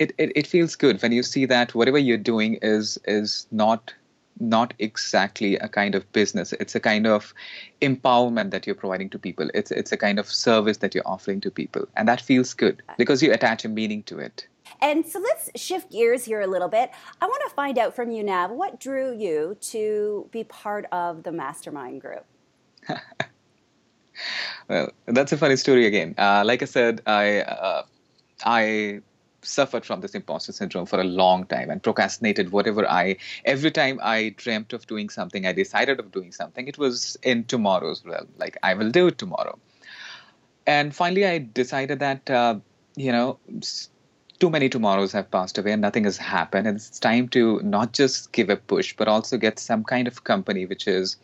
it, 0.01 0.13
it, 0.17 0.31
it 0.35 0.47
feels 0.47 0.75
good 0.75 0.99
when 1.01 1.11
you 1.11 1.21
see 1.21 1.45
that 1.45 1.75
whatever 1.75 1.99
you're 1.99 2.17
doing 2.17 2.57
is 2.61 2.97
is 3.05 3.47
not 3.51 3.93
not 4.39 4.73
exactly 4.79 5.57
a 5.57 5.67
kind 5.67 5.93
of 5.93 6.11
business. 6.11 6.53
It's 6.53 6.73
a 6.73 6.79
kind 6.79 7.05
of 7.05 7.33
empowerment 7.81 8.49
that 8.51 8.65
you're 8.65 8.81
providing 8.83 9.11
to 9.11 9.19
people. 9.19 9.51
It's 9.53 9.69
it's 9.69 9.91
a 9.91 9.97
kind 9.97 10.17
of 10.17 10.27
service 10.27 10.77
that 10.77 10.95
you're 10.95 11.07
offering 11.07 11.39
to 11.41 11.51
people. 11.51 11.87
And 11.95 12.07
that 12.07 12.19
feels 12.19 12.55
good 12.55 12.81
because 12.97 13.21
you 13.21 13.31
attach 13.31 13.63
a 13.63 13.69
meaning 13.69 14.01
to 14.03 14.17
it. 14.17 14.47
And 14.81 15.05
so 15.05 15.19
let's 15.19 15.51
shift 15.55 15.91
gears 15.91 16.25
here 16.25 16.41
a 16.41 16.47
little 16.47 16.69
bit. 16.69 16.89
I 17.21 17.27
want 17.27 17.43
to 17.47 17.53
find 17.53 17.77
out 17.77 17.95
from 17.95 18.09
you 18.09 18.23
nav 18.23 18.49
what 18.49 18.79
drew 18.79 19.15
you 19.15 19.57
to 19.73 20.27
be 20.31 20.43
part 20.45 20.85
of 20.91 21.21
the 21.23 21.31
mastermind 21.31 22.01
group? 22.01 22.25
Well 24.67 24.91
that's 25.07 25.31
a 25.31 25.37
funny 25.37 25.55
story 25.55 25.87
again. 25.87 26.13
Uh, 26.17 26.43
like 26.45 26.61
i 26.61 26.65
said 26.65 27.01
i 27.07 27.41
uh, 27.41 27.83
i 28.45 29.01
suffered 29.41 29.85
from 29.85 30.01
this 30.01 30.15
imposter 30.15 30.51
syndrome 30.51 30.85
for 30.85 30.99
a 30.99 31.03
long 31.03 31.45
time 31.45 31.69
and 31.69 31.81
procrastinated 31.81 32.51
whatever 32.51 32.87
I 32.87 33.17
every 33.45 33.71
time 33.71 33.99
I 34.01 34.33
dreamt 34.37 34.73
of 34.73 34.87
doing 34.87 35.09
something, 35.09 35.45
I 35.45 35.51
decided 35.51 35.99
of 35.99 36.11
doing 36.11 36.31
something, 36.31 36.67
it 36.67 36.77
was 36.77 37.17
in 37.23 37.43
tomorrow's 37.45 38.05
realm. 38.05 38.27
Like 38.37 38.57
I 38.63 38.73
will 38.73 38.91
do 38.91 39.07
it 39.07 39.17
tomorrow. 39.17 39.57
And 40.67 40.95
finally 40.95 41.25
I 41.25 41.39
decided 41.39 41.99
that 41.99 42.29
uh, 42.29 42.59
you 42.95 43.11
know 43.11 43.39
too 44.41 44.49
many 44.49 44.67
tomorrows 44.67 45.11
have 45.11 45.29
passed 45.29 45.59
away 45.59 45.71
and 45.71 45.83
nothing 45.83 46.03
has 46.03 46.17
happened. 46.17 46.65
And 46.65 46.75
it's 46.75 46.99
time 46.99 47.29
to 47.29 47.61
not 47.61 47.93
just 47.93 48.31
give 48.31 48.49
a 48.49 48.57
push, 48.57 48.95
but 48.97 49.07
also 49.07 49.37
get 49.37 49.59
some 49.59 49.83
kind 49.83 50.07
of 50.07 50.23
company 50.23 50.65
which 50.65 50.87
is 50.87 51.15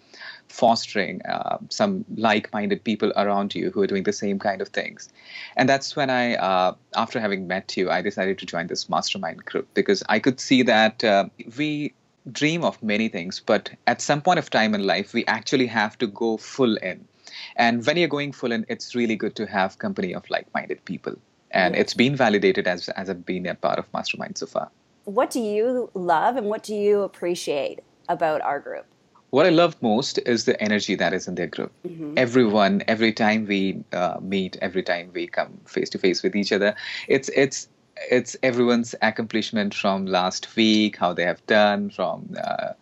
fostering 0.50 1.24
uh, 1.24 1.58
some 1.70 2.06
like-minded 2.16 2.84
people 2.84 3.12
around 3.16 3.56
you 3.56 3.72
who 3.72 3.82
are 3.82 3.88
doing 3.88 4.04
the 4.04 4.14
same 4.14 4.38
kind 4.38 4.62
of 4.62 4.68
things. 4.70 5.10
And 5.56 5.68
that's 5.68 5.96
when 5.96 6.12
i 6.12 6.36
uh, 6.36 6.76
after 6.96 7.20
having 7.20 7.48
met 7.48 7.76
you 7.76 7.90
i 7.90 8.02
decided 8.02 8.38
to 8.38 8.46
join 8.46 8.68
this 8.68 8.88
mastermind 8.88 9.44
group 9.46 9.68
because 9.74 10.04
i 10.08 10.20
could 10.20 10.40
see 10.40 10.62
that 10.64 11.04
uh, 11.04 11.26
we 11.58 11.94
dream 12.32 12.64
of 12.64 12.82
many 12.84 13.10
things 13.10 13.42
but 13.46 13.72
at 13.88 14.02
some 14.02 14.22
point 14.22 14.40
of 14.40 14.50
time 14.50 14.76
in 14.76 14.86
life 14.86 15.14
we 15.14 15.26
actually 15.26 15.68
have 15.68 15.98
to 15.98 16.08
go 16.08 16.38
full 16.38 16.76
in. 16.78 17.08
And 17.56 17.86
when 17.86 17.98
you're 17.98 18.16
going 18.18 18.32
full 18.32 18.52
in 18.52 18.66
it's 18.70 18.96
really 18.96 19.16
good 19.16 19.36
to 19.38 19.48
have 19.48 19.80
company 19.80 20.14
of 20.14 20.30
like-minded 20.30 20.86
people 20.86 21.16
and 21.52 21.76
it's 21.76 21.94
been 21.94 22.16
validated 22.16 22.68
as 22.68 22.90
as 22.90 23.10
i've 23.10 23.26
been 23.26 23.46
a 23.46 23.56
part 23.56 23.80
of 23.80 23.86
mastermind 23.94 24.38
so 24.38 24.46
far 24.46 24.70
what 25.06 25.30
do 25.30 25.40
you 25.40 25.90
love 25.94 26.36
and 26.36 26.48
what 26.48 26.64
do 26.64 26.76
you 26.76 27.02
appreciate 27.02 27.80
about 28.10 28.42
our 28.42 28.60
group 28.60 28.86
what 29.30 29.46
I 29.46 29.50
love 29.50 29.76
most 29.82 30.20
is 30.20 30.46
the 30.46 30.60
energy 30.62 30.96
that 30.96 31.14
is 31.14 31.28
in 31.28 31.36
their 31.36 31.48
group. 31.48 31.74
Mm-hmm. 31.86 32.14
Everyone, 32.16 32.82
every 32.88 33.12
time 33.12 33.46
we 33.46 33.84
uh, 33.92 34.18
meet, 34.22 34.58
every 34.62 34.84
time 34.84 35.12
we 35.14 35.28
come 35.28 35.60
face 35.66 35.90
to 35.90 35.98
face 35.98 36.24
with 36.24 36.36
each 36.36 36.54
other, 36.54 36.76
it's 37.10 37.30
it's 37.36 37.68
it's 38.10 38.38
everyone's 38.42 38.96
accomplishment 39.02 39.74
from 39.74 40.06
last 40.06 40.56
week, 40.56 40.96
how 40.96 41.12
they 41.14 41.24
have 41.24 41.46
done, 41.46 41.90
from 41.90 42.36
uh, 42.42 42.74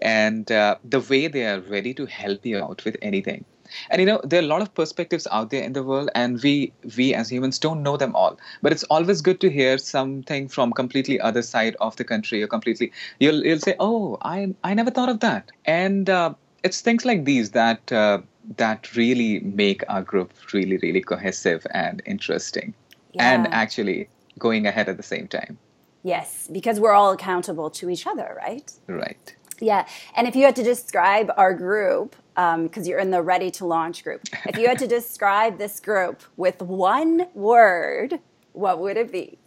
and 0.00 0.52
uh, 0.52 0.76
the 0.84 1.00
way 1.00 1.26
they 1.26 1.46
are 1.46 1.60
ready 1.60 1.94
to 1.94 2.06
help 2.06 2.44
you 2.44 2.58
out 2.62 2.84
with 2.84 2.96
anything 3.00 3.44
and 3.90 4.00
you 4.00 4.06
know 4.06 4.20
there 4.24 4.40
are 4.40 4.44
a 4.44 4.46
lot 4.46 4.62
of 4.62 4.74
perspectives 4.74 5.26
out 5.30 5.50
there 5.50 5.62
in 5.62 5.72
the 5.72 5.82
world 5.82 6.10
and 6.14 6.42
we 6.42 6.72
we 6.96 7.14
as 7.14 7.30
humans 7.30 7.58
don't 7.58 7.82
know 7.82 7.96
them 7.96 8.14
all. 8.14 8.38
But 8.62 8.72
it's 8.72 8.84
always 8.84 9.20
good 9.20 9.40
to 9.40 9.50
hear 9.50 9.78
something 9.78 10.48
from 10.48 10.72
completely 10.72 11.20
other 11.20 11.42
side 11.42 11.76
of 11.80 11.96
the 11.96 12.04
country. 12.04 12.42
Or 12.42 12.46
completely 12.46 12.92
you'll 13.20 13.44
you'll 13.44 13.58
say 13.58 13.74
oh 13.80 14.18
i 14.22 14.54
i 14.64 14.74
never 14.74 14.90
thought 14.90 15.08
of 15.08 15.20
that. 15.20 15.50
And 15.64 16.10
uh, 16.10 16.34
it's 16.64 16.80
things 16.80 17.04
like 17.04 17.24
these 17.24 17.50
that 17.52 17.92
uh, 17.92 18.20
that 18.56 18.94
really 18.96 19.40
make 19.40 19.82
our 19.88 20.02
group 20.02 20.32
really 20.52 20.78
really 20.78 21.00
cohesive 21.00 21.66
and 21.72 22.02
interesting. 22.06 22.74
Yeah. 23.14 23.32
and 23.32 23.46
actually 23.48 24.08
going 24.38 24.66
ahead 24.66 24.88
at 24.88 24.98
the 24.98 25.02
same 25.02 25.28
time. 25.28 25.58
Yes 26.02 26.48
because 26.52 26.78
we're 26.78 26.92
all 26.92 27.12
accountable 27.12 27.70
to 27.70 27.90
each 27.90 28.06
other 28.06 28.36
right? 28.36 28.72
Right 28.86 29.34
yeah 29.60 29.86
and 30.16 30.26
if 30.26 30.36
you 30.36 30.44
had 30.44 30.56
to 30.56 30.62
describe 30.62 31.30
our 31.36 31.54
group 31.54 32.16
because 32.38 32.84
um, 32.84 32.84
you're 32.84 33.00
in 33.00 33.10
the 33.10 33.20
ready 33.20 33.50
to 33.50 33.66
launch 33.66 34.04
group. 34.04 34.22
If 34.46 34.56
you 34.56 34.68
had 34.68 34.78
to 34.78 34.86
describe 34.98 35.58
this 35.58 35.80
group 35.80 36.22
with 36.36 36.62
one 36.62 37.26
word, 37.34 38.20
what 38.52 38.78
would 38.78 38.96
it 38.96 39.10
be? 39.10 39.38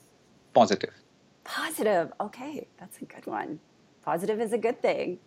Positive. 0.54 0.94
Positive. 1.46 2.12
Okay, 2.20 2.68
that's 2.78 2.98
a 2.98 3.06
good 3.06 3.26
one. 3.26 3.62
Positive 4.04 4.42
is 4.42 4.52
a 4.52 4.58
good 4.58 4.82
thing. 4.82 5.20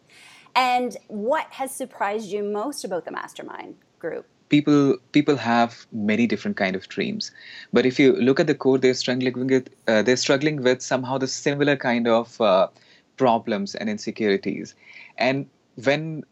And 0.55 0.95
what 1.09 1.47
has 1.53 1.75
surprised 1.75 2.29
you 2.29 2.43
most 2.43 2.85
about 2.85 3.07
the 3.07 3.13
mastermind 3.13 3.77
group? 3.99 4.27
People 4.51 4.99
people 5.13 5.37
have 5.37 5.87
many 5.91 6.27
different 6.27 6.59
kind 6.59 6.77
of 6.77 6.87
dreams, 6.89 7.33
but 7.73 7.87
if 7.87 7.99
you 7.99 8.13
look 8.13 8.39
at 8.39 8.47
the 8.47 8.55
core, 8.55 8.77
they're 8.77 8.93
struggling 8.93 9.47
with 9.47 9.71
uh, 9.89 10.03
they're 10.03 10.19
struggling 10.19 10.63
with 10.63 10.83
somehow 10.83 11.17
the 11.17 11.27
similar 11.27 11.77
kind 11.77 12.07
of 12.07 12.39
uh, 12.43 12.69
problems 13.17 13.75
and 13.75 13.89
insecurities. 13.89 14.75
And 15.19 15.47
when 15.83 16.25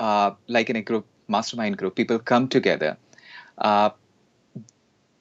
uh, 0.00 0.32
like 0.48 0.70
in 0.70 0.76
a 0.76 0.82
group, 0.82 1.06
mastermind 1.28 1.78
group, 1.78 1.94
people 1.94 2.18
come 2.18 2.48
together. 2.48 2.96
Uh, 3.58 3.90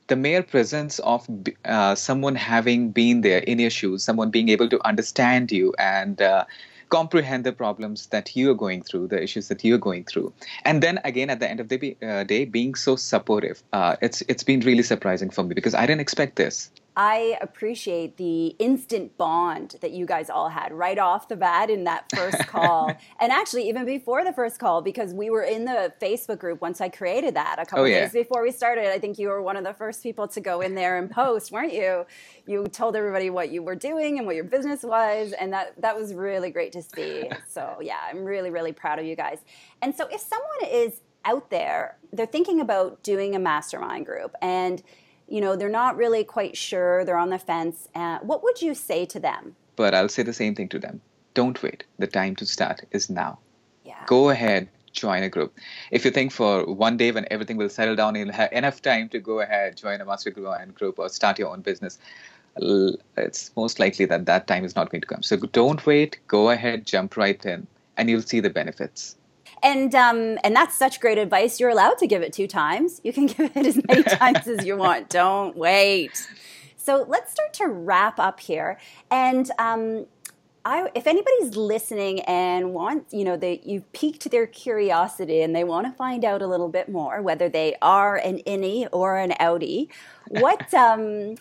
the 0.07 0.15
mere 0.15 0.43
presence 0.43 0.99
of 0.99 1.27
uh, 1.65 1.95
someone 1.95 2.35
having 2.35 2.91
been 2.91 3.21
there 3.21 3.39
in 3.39 3.59
your 3.59 3.69
shoes, 3.69 4.03
someone 4.03 4.29
being 4.29 4.49
able 4.49 4.67
to 4.69 4.85
understand 4.85 5.51
you 5.51 5.73
and 5.79 6.21
uh, 6.21 6.43
comprehend 6.89 7.45
the 7.45 7.53
problems 7.53 8.07
that 8.07 8.35
you 8.35 8.51
are 8.51 8.55
going 8.55 8.81
through, 8.83 9.07
the 9.07 9.21
issues 9.21 9.47
that 9.47 9.63
you're 9.63 9.77
going 9.77 10.03
through, 10.03 10.31
and 10.65 10.83
then 10.83 10.99
again 11.05 11.29
at 11.29 11.39
the 11.39 11.49
end 11.49 11.59
of 11.59 11.69
the 11.69 11.95
uh, 12.03 12.23
day, 12.23 12.45
being 12.45 12.75
so 12.75 12.95
supportive, 12.95 13.63
uh, 13.71 13.95
it's 14.01 14.21
it's 14.27 14.43
been 14.43 14.59
really 14.59 14.83
surprising 14.83 15.29
for 15.29 15.43
me 15.43 15.55
because 15.55 15.73
I 15.73 15.85
didn't 15.85 16.01
expect 16.01 16.35
this. 16.35 16.69
I 16.95 17.37
appreciate 17.41 18.17
the 18.17 18.47
instant 18.59 19.17
bond 19.17 19.77
that 19.81 19.91
you 19.91 20.05
guys 20.05 20.29
all 20.29 20.49
had 20.49 20.71
right 20.71 20.99
off 20.99 21.27
the 21.27 21.35
bat 21.35 21.69
in 21.69 21.85
that 21.85 22.05
first 22.15 22.39
call. 22.47 22.95
and 23.19 23.31
actually, 23.31 23.67
even 23.67 23.85
before 23.85 24.23
the 24.23 24.33
first 24.33 24.59
call, 24.59 24.81
because 24.81 25.13
we 25.13 25.29
were 25.29 25.41
in 25.41 25.65
the 25.65 25.93
Facebook 26.01 26.39
group 26.39 26.61
once 26.61 26.81
I 26.81 26.89
created 26.89 27.35
that 27.35 27.57
a 27.57 27.65
couple 27.65 27.85
oh, 27.85 27.87
yeah. 27.87 28.01
days 28.01 28.13
before 28.13 28.43
we 28.43 28.51
started. 28.51 28.87
I 28.87 28.99
think 28.99 29.17
you 29.17 29.29
were 29.29 29.41
one 29.41 29.57
of 29.57 29.63
the 29.63 29.73
first 29.73 30.03
people 30.03 30.27
to 30.29 30.41
go 30.41 30.61
in 30.61 30.75
there 30.75 30.97
and 30.97 31.09
post, 31.09 31.51
weren't 31.51 31.73
you? 31.73 32.05
You 32.45 32.65
told 32.67 32.95
everybody 32.95 33.29
what 33.29 33.49
you 33.49 33.63
were 33.63 33.75
doing 33.75 34.17
and 34.19 34.27
what 34.27 34.35
your 34.35 34.45
business 34.45 34.83
was. 34.83 35.33
And 35.33 35.51
that, 35.53 35.81
that 35.81 35.97
was 35.97 36.13
really 36.13 36.51
great 36.51 36.71
to 36.73 36.81
see. 36.81 37.29
So, 37.49 37.77
yeah, 37.81 37.97
I'm 38.09 38.23
really, 38.23 38.49
really 38.49 38.71
proud 38.71 38.99
of 38.99 39.05
you 39.05 39.15
guys. 39.15 39.39
And 39.81 39.93
so, 39.95 40.07
if 40.07 40.21
someone 40.21 40.71
is 40.71 41.01
out 41.25 41.49
there, 41.49 41.97
they're 42.11 42.25
thinking 42.25 42.61
about 42.61 43.03
doing 43.03 43.35
a 43.35 43.39
mastermind 43.39 44.05
group 44.05 44.33
and 44.41 44.81
you 45.33 45.41
know, 45.41 45.55
they're 45.55 45.67
not 45.83 45.97
really 45.97 46.23
quite 46.23 46.55
sure, 46.55 47.03
they're 47.03 47.17
on 47.17 47.31
the 47.31 47.39
fence, 47.39 47.87
uh, 47.95 48.19
what 48.19 48.43
would 48.43 48.61
you 48.61 48.75
say 48.75 49.03
to 49.03 49.19
them? 49.19 49.55
But 49.75 49.95
I'll 49.95 50.07
say 50.07 50.21
the 50.21 50.31
same 50.31 50.53
thing 50.53 50.69
to 50.69 50.77
them. 50.77 51.01
Don't 51.33 51.61
wait. 51.63 51.85
The 51.97 52.05
time 52.05 52.35
to 52.35 52.45
start 52.45 52.81
is 52.91 53.09
now. 53.09 53.39
Yeah. 53.83 54.03
Go 54.05 54.29
ahead, 54.29 54.69
join 54.91 55.23
a 55.23 55.29
group. 55.29 55.57
If 55.89 56.05
you 56.05 56.11
think 56.11 56.31
for 56.31 56.71
one 56.71 56.97
day 56.97 57.11
when 57.11 57.25
everything 57.31 57.57
will 57.57 57.69
settle 57.69 57.95
down, 57.95 58.13
you'll 58.13 58.31
have 58.31 58.53
enough 58.53 58.83
time 58.83 59.09
to 59.09 59.19
go 59.19 59.39
ahead, 59.39 59.75
join 59.75 60.01
a 60.01 60.05
master 60.05 60.29
group 60.29 60.99
or 60.99 61.09
start 61.09 61.39
your 61.39 61.49
own 61.49 61.61
business. 61.61 61.97
It's 63.17 63.49
most 63.55 63.79
likely 63.79 64.05
that 64.05 64.27
that 64.27 64.45
time 64.45 64.63
is 64.63 64.75
not 64.75 64.91
going 64.91 65.01
to 65.01 65.07
come. 65.07 65.23
So 65.23 65.37
don't 65.37 65.83
wait. 65.83 66.19
Go 66.27 66.51
ahead, 66.51 66.85
jump 66.85 67.17
right 67.17 67.43
in, 67.43 67.65
and 67.97 68.07
you'll 68.07 68.21
see 68.21 68.39
the 68.39 68.51
benefits 68.51 69.15
and 69.61 69.93
um, 69.95 70.37
and 70.43 70.55
that's 70.55 70.75
such 70.75 70.99
great 70.99 71.17
advice. 71.17 71.59
You're 71.59 71.69
allowed 71.69 71.97
to 71.99 72.07
give 72.07 72.21
it 72.21 72.33
two 72.33 72.47
times. 72.47 73.01
You 73.03 73.13
can 73.13 73.25
give 73.27 73.51
it 73.55 73.65
as 73.65 73.81
many 73.87 74.03
times 74.03 74.47
as 74.47 74.65
you 74.65 74.77
want. 74.77 75.09
Don't 75.09 75.55
wait. 75.55 76.27
So 76.77 77.05
let's 77.07 77.31
start 77.31 77.53
to 77.55 77.67
wrap 77.67 78.19
up 78.19 78.41
here. 78.41 78.77
And 79.09 79.49
um, 79.57 80.05
I, 80.65 80.89
if 80.95 81.07
anybody's 81.07 81.55
listening 81.55 82.21
and 82.21 82.73
wants, 82.73 83.13
you 83.13 83.23
know, 83.23 83.37
they 83.37 83.61
you've 83.65 83.91
piqued 83.93 84.29
their 84.31 84.47
curiosity 84.47 85.41
and 85.41 85.55
they 85.55 85.63
want 85.63 85.87
to 85.87 85.93
find 85.93 86.23
out 86.23 86.41
a 86.41 86.47
little 86.47 86.69
bit 86.69 86.89
more, 86.89 87.21
whether 87.21 87.49
they 87.49 87.75
are 87.81 88.15
an 88.17 88.39
innie 88.45 88.87
or 88.91 89.17
an 89.17 89.31
outie, 89.39 89.89
what, 90.27 90.73
um, 90.73 91.35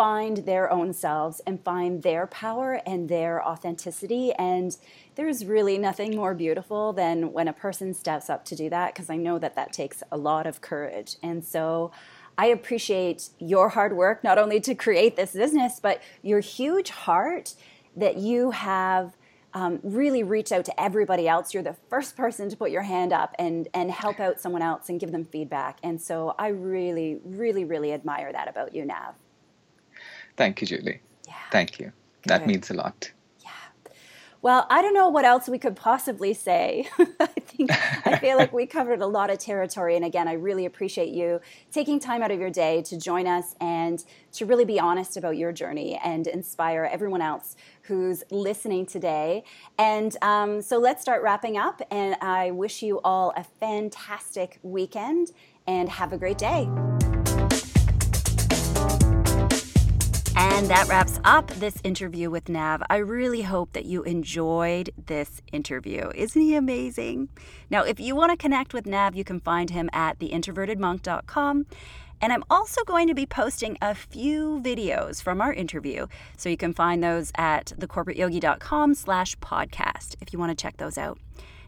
find 0.00 0.38
their 0.38 0.72
own 0.72 0.94
selves 0.94 1.42
and 1.46 1.62
find 1.62 2.02
their 2.02 2.26
power 2.26 2.80
and 2.86 3.10
their 3.10 3.46
authenticity. 3.46 4.32
And 4.32 4.74
there's 5.16 5.44
really 5.44 5.76
nothing 5.76 6.16
more 6.16 6.34
beautiful 6.34 6.94
than 6.94 7.34
when 7.34 7.48
a 7.48 7.52
person 7.52 7.92
steps 7.92 8.30
up 8.30 8.46
to 8.46 8.56
do 8.56 8.70
that, 8.70 8.94
because 8.94 9.10
I 9.10 9.16
know 9.16 9.38
that 9.38 9.56
that 9.56 9.74
takes 9.74 10.02
a 10.10 10.16
lot 10.16 10.46
of 10.46 10.62
courage. 10.62 11.16
And 11.22 11.44
so 11.44 11.92
I 12.38 12.46
appreciate 12.46 13.28
your 13.38 13.68
hard 13.68 13.94
work, 13.94 14.24
not 14.24 14.38
only 14.38 14.58
to 14.60 14.74
create 14.74 15.16
this 15.16 15.32
business, 15.32 15.78
but 15.78 16.00
your 16.22 16.40
huge 16.40 16.88
heart 16.88 17.54
that 17.94 18.16
you 18.16 18.52
have. 18.52 19.06
Um, 19.52 19.80
really 19.82 20.22
reach 20.22 20.52
out 20.52 20.64
to 20.66 20.80
everybody 20.80 21.26
else. 21.26 21.52
You're 21.52 21.64
the 21.64 21.76
first 21.88 22.16
person 22.16 22.48
to 22.50 22.56
put 22.56 22.70
your 22.70 22.82
hand 22.82 23.12
up 23.12 23.34
and 23.36 23.66
and 23.74 23.90
help 23.90 24.20
out 24.20 24.40
someone 24.40 24.62
else 24.62 24.88
and 24.88 25.00
give 25.00 25.10
them 25.10 25.24
feedback. 25.24 25.80
And 25.82 26.00
so 26.00 26.36
I 26.38 26.48
really, 26.48 27.18
really, 27.24 27.64
really 27.64 27.92
admire 27.92 28.30
that 28.32 28.46
about 28.46 28.76
you, 28.76 28.84
Nav. 28.84 29.14
Thank 30.36 30.60
you, 30.60 30.66
Julie. 30.66 31.00
Yeah. 31.26 31.34
Thank 31.50 31.78
you. 31.78 31.86
Good. 32.22 32.28
That 32.28 32.46
means 32.46 32.70
a 32.70 32.74
lot. 32.74 33.10
Yeah. 33.40 33.50
Well, 34.42 34.66
I 34.70 34.82
don't 34.82 34.94
know 34.94 35.08
what 35.08 35.24
else 35.24 35.48
we 35.48 35.58
could 35.58 35.76
possibly 35.76 36.34
say. 36.34 36.88
I 37.20 37.26
think 37.26 37.70
I 38.06 38.18
feel 38.18 38.36
like 38.38 38.52
we 38.52 38.66
covered 38.78 39.00
a 39.00 39.06
lot 39.06 39.30
of 39.30 39.38
territory. 39.38 39.96
And 39.96 40.04
again, 40.04 40.28
I 40.28 40.34
really 40.34 40.64
appreciate 40.64 41.08
you 41.10 41.40
taking 41.70 42.00
time 42.00 42.22
out 42.22 42.30
of 42.30 42.40
your 42.40 42.50
day 42.50 42.82
to 42.82 42.98
join 42.98 43.26
us 43.26 43.54
and 43.60 44.02
to 44.32 44.46
really 44.46 44.64
be 44.64 44.80
honest 44.80 45.16
about 45.16 45.36
your 45.36 45.52
journey 45.52 46.00
and 46.02 46.26
inspire 46.26 46.88
everyone 46.90 47.20
else 47.20 47.56
who's 47.82 48.22
listening 48.30 48.86
today. 48.86 49.44
And 49.78 50.16
um, 50.22 50.62
so 50.62 50.78
let's 50.78 51.02
start 51.02 51.22
wrapping 51.22 51.58
up. 51.58 51.82
And 51.90 52.16
I 52.22 52.50
wish 52.50 52.82
you 52.82 53.00
all 53.04 53.32
a 53.36 53.44
fantastic 53.44 54.58
weekend 54.62 55.32
and 55.66 55.88
have 55.88 56.12
a 56.12 56.18
great 56.18 56.38
day. 56.38 56.68
And 60.42 60.68
that 60.68 60.88
wraps 60.88 61.20
up 61.22 61.48
this 61.48 61.76
interview 61.84 62.30
with 62.30 62.48
Nav. 62.48 62.82
I 62.88 62.96
really 62.96 63.42
hope 63.42 63.74
that 63.74 63.84
you 63.84 64.02
enjoyed 64.04 64.88
this 65.06 65.42
interview. 65.52 66.10
Isn't 66.14 66.40
he 66.40 66.54
amazing? 66.54 67.28
Now, 67.68 67.82
if 67.82 68.00
you 68.00 68.16
want 68.16 68.30
to 68.30 68.38
connect 68.38 68.72
with 68.72 68.86
Nav, 68.86 69.14
you 69.14 69.22
can 69.22 69.38
find 69.40 69.68
him 69.68 69.90
at 69.92 70.18
theintrovertedmonk.com. 70.18 71.66
And 72.22 72.32
I'm 72.32 72.44
also 72.48 72.84
going 72.84 73.06
to 73.08 73.14
be 73.14 73.26
posting 73.26 73.76
a 73.82 73.94
few 73.94 74.62
videos 74.64 75.22
from 75.22 75.42
our 75.42 75.52
interview. 75.52 76.06
So 76.38 76.48
you 76.48 76.56
can 76.56 76.72
find 76.72 77.04
those 77.04 77.32
at 77.36 77.74
thecorporateyogi.com 77.78 78.94
slash 78.94 79.36
podcast 79.40 80.16
if 80.22 80.32
you 80.32 80.38
want 80.38 80.56
to 80.56 80.62
check 80.62 80.78
those 80.78 80.96
out. 80.96 81.18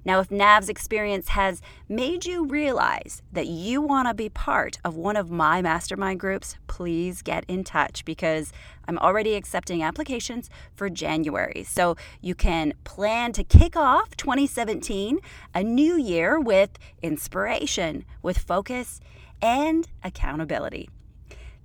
Now, 0.04 0.20
if 0.20 0.30
Nav's 0.30 0.68
experience 0.68 1.28
has 1.28 1.62
made 1.88 2.26
you 2.26 2.44
realize 2.44 3.22
that 3.32 3.46
you 3.46 3.80
want 3.80 4.08
to 4.08 4.14
be 4.14 4.28
part 4.28 4.78
of 4.84 4.96
one 4.96 5.16
of 5.16 5.30
my 5.30 5.62
mastermind 5.62 6.18
groups, 6.18 6.56
please 6.66 7.22
get 7.22 7.44
in 7.46 7.62
touch 7.62 8.04
because 8.04 8.52
I'm 8.88 8.98
already 8.98 9.34
accepting 9.34 9.82
applications 9.82 10.50
for 10.74 10.90
January. 10.90 11.64
So 11.64 11.96
you 12.20 12.34
can 12.34 12.74
plan 12.84 13.32
to 13.32 13.44
kick 13.44 13.76
off 13.76 14.16
2017, 14.16 15.20
a 15.54 15.62
new 15.62 15.96
year 15.96 16.40
with 16.40 16.70
inspiration, 17.00 18.04
with 18.22 18.38
focus, 18.38 19.00
and 19.40 19.88
accountability. 20.02 20.88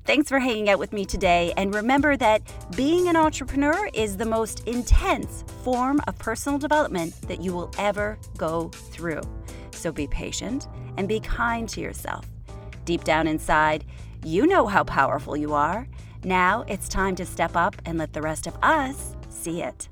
Thanks 0.07 0.29
for 0.29 0.39
hanging 0.39 0.69
out 0.69 0.79
with 0.79 0.93
me 0.93 1.03
today. 1.03 1.51
And 1.57 1.75
remember 1.75 2.15
that 2.15 2.41
being 2.77 3.09
an 3.09 3.17
entrepreneur 3.17 3.89
is 3.93 4.15
the 4.15 4.25
most 4.25 4.65
intense 4.65 5.43
form 5.65 5.99
of 6.07 6.17
personal 6.17 6.57
development 6.57 7.13
that 7.23 7.41
you 7.41 7.53
will 7.53 7.69
ever 7.77 8.17
go 8.37 8.69
through. 8.69 9.19
So 9.71 9.91
be 9.91 10.07
patient 10.07 10.69
and 10.95 11.09
be 11.09 11.19
kind 11.19 11.67
to 11.67 11.81
yourself. 11.81 12.25
Deep 12.85 13.03
down 13.03 13.27
inside, 13.27 13.83
you 14.23 14.47
know 14.47 14.65
how 14.65 14.85
powerful 14.85 15.35
you 15.35 15.53
are. 15.53 15.89
Now 16.23 16.63
it's 16.69 16.87
time 16.87 17.17
to 17.17 17.25
step 17.25 17.57
up 17.57 17.75
and 17.85 17.97
let 17.97 18.13
the 18.13 18.21
rest 18.21 18.47
of 18.47 18.57
us 18.63 19.13
see 19.27 19.61
it. 19.61 19.89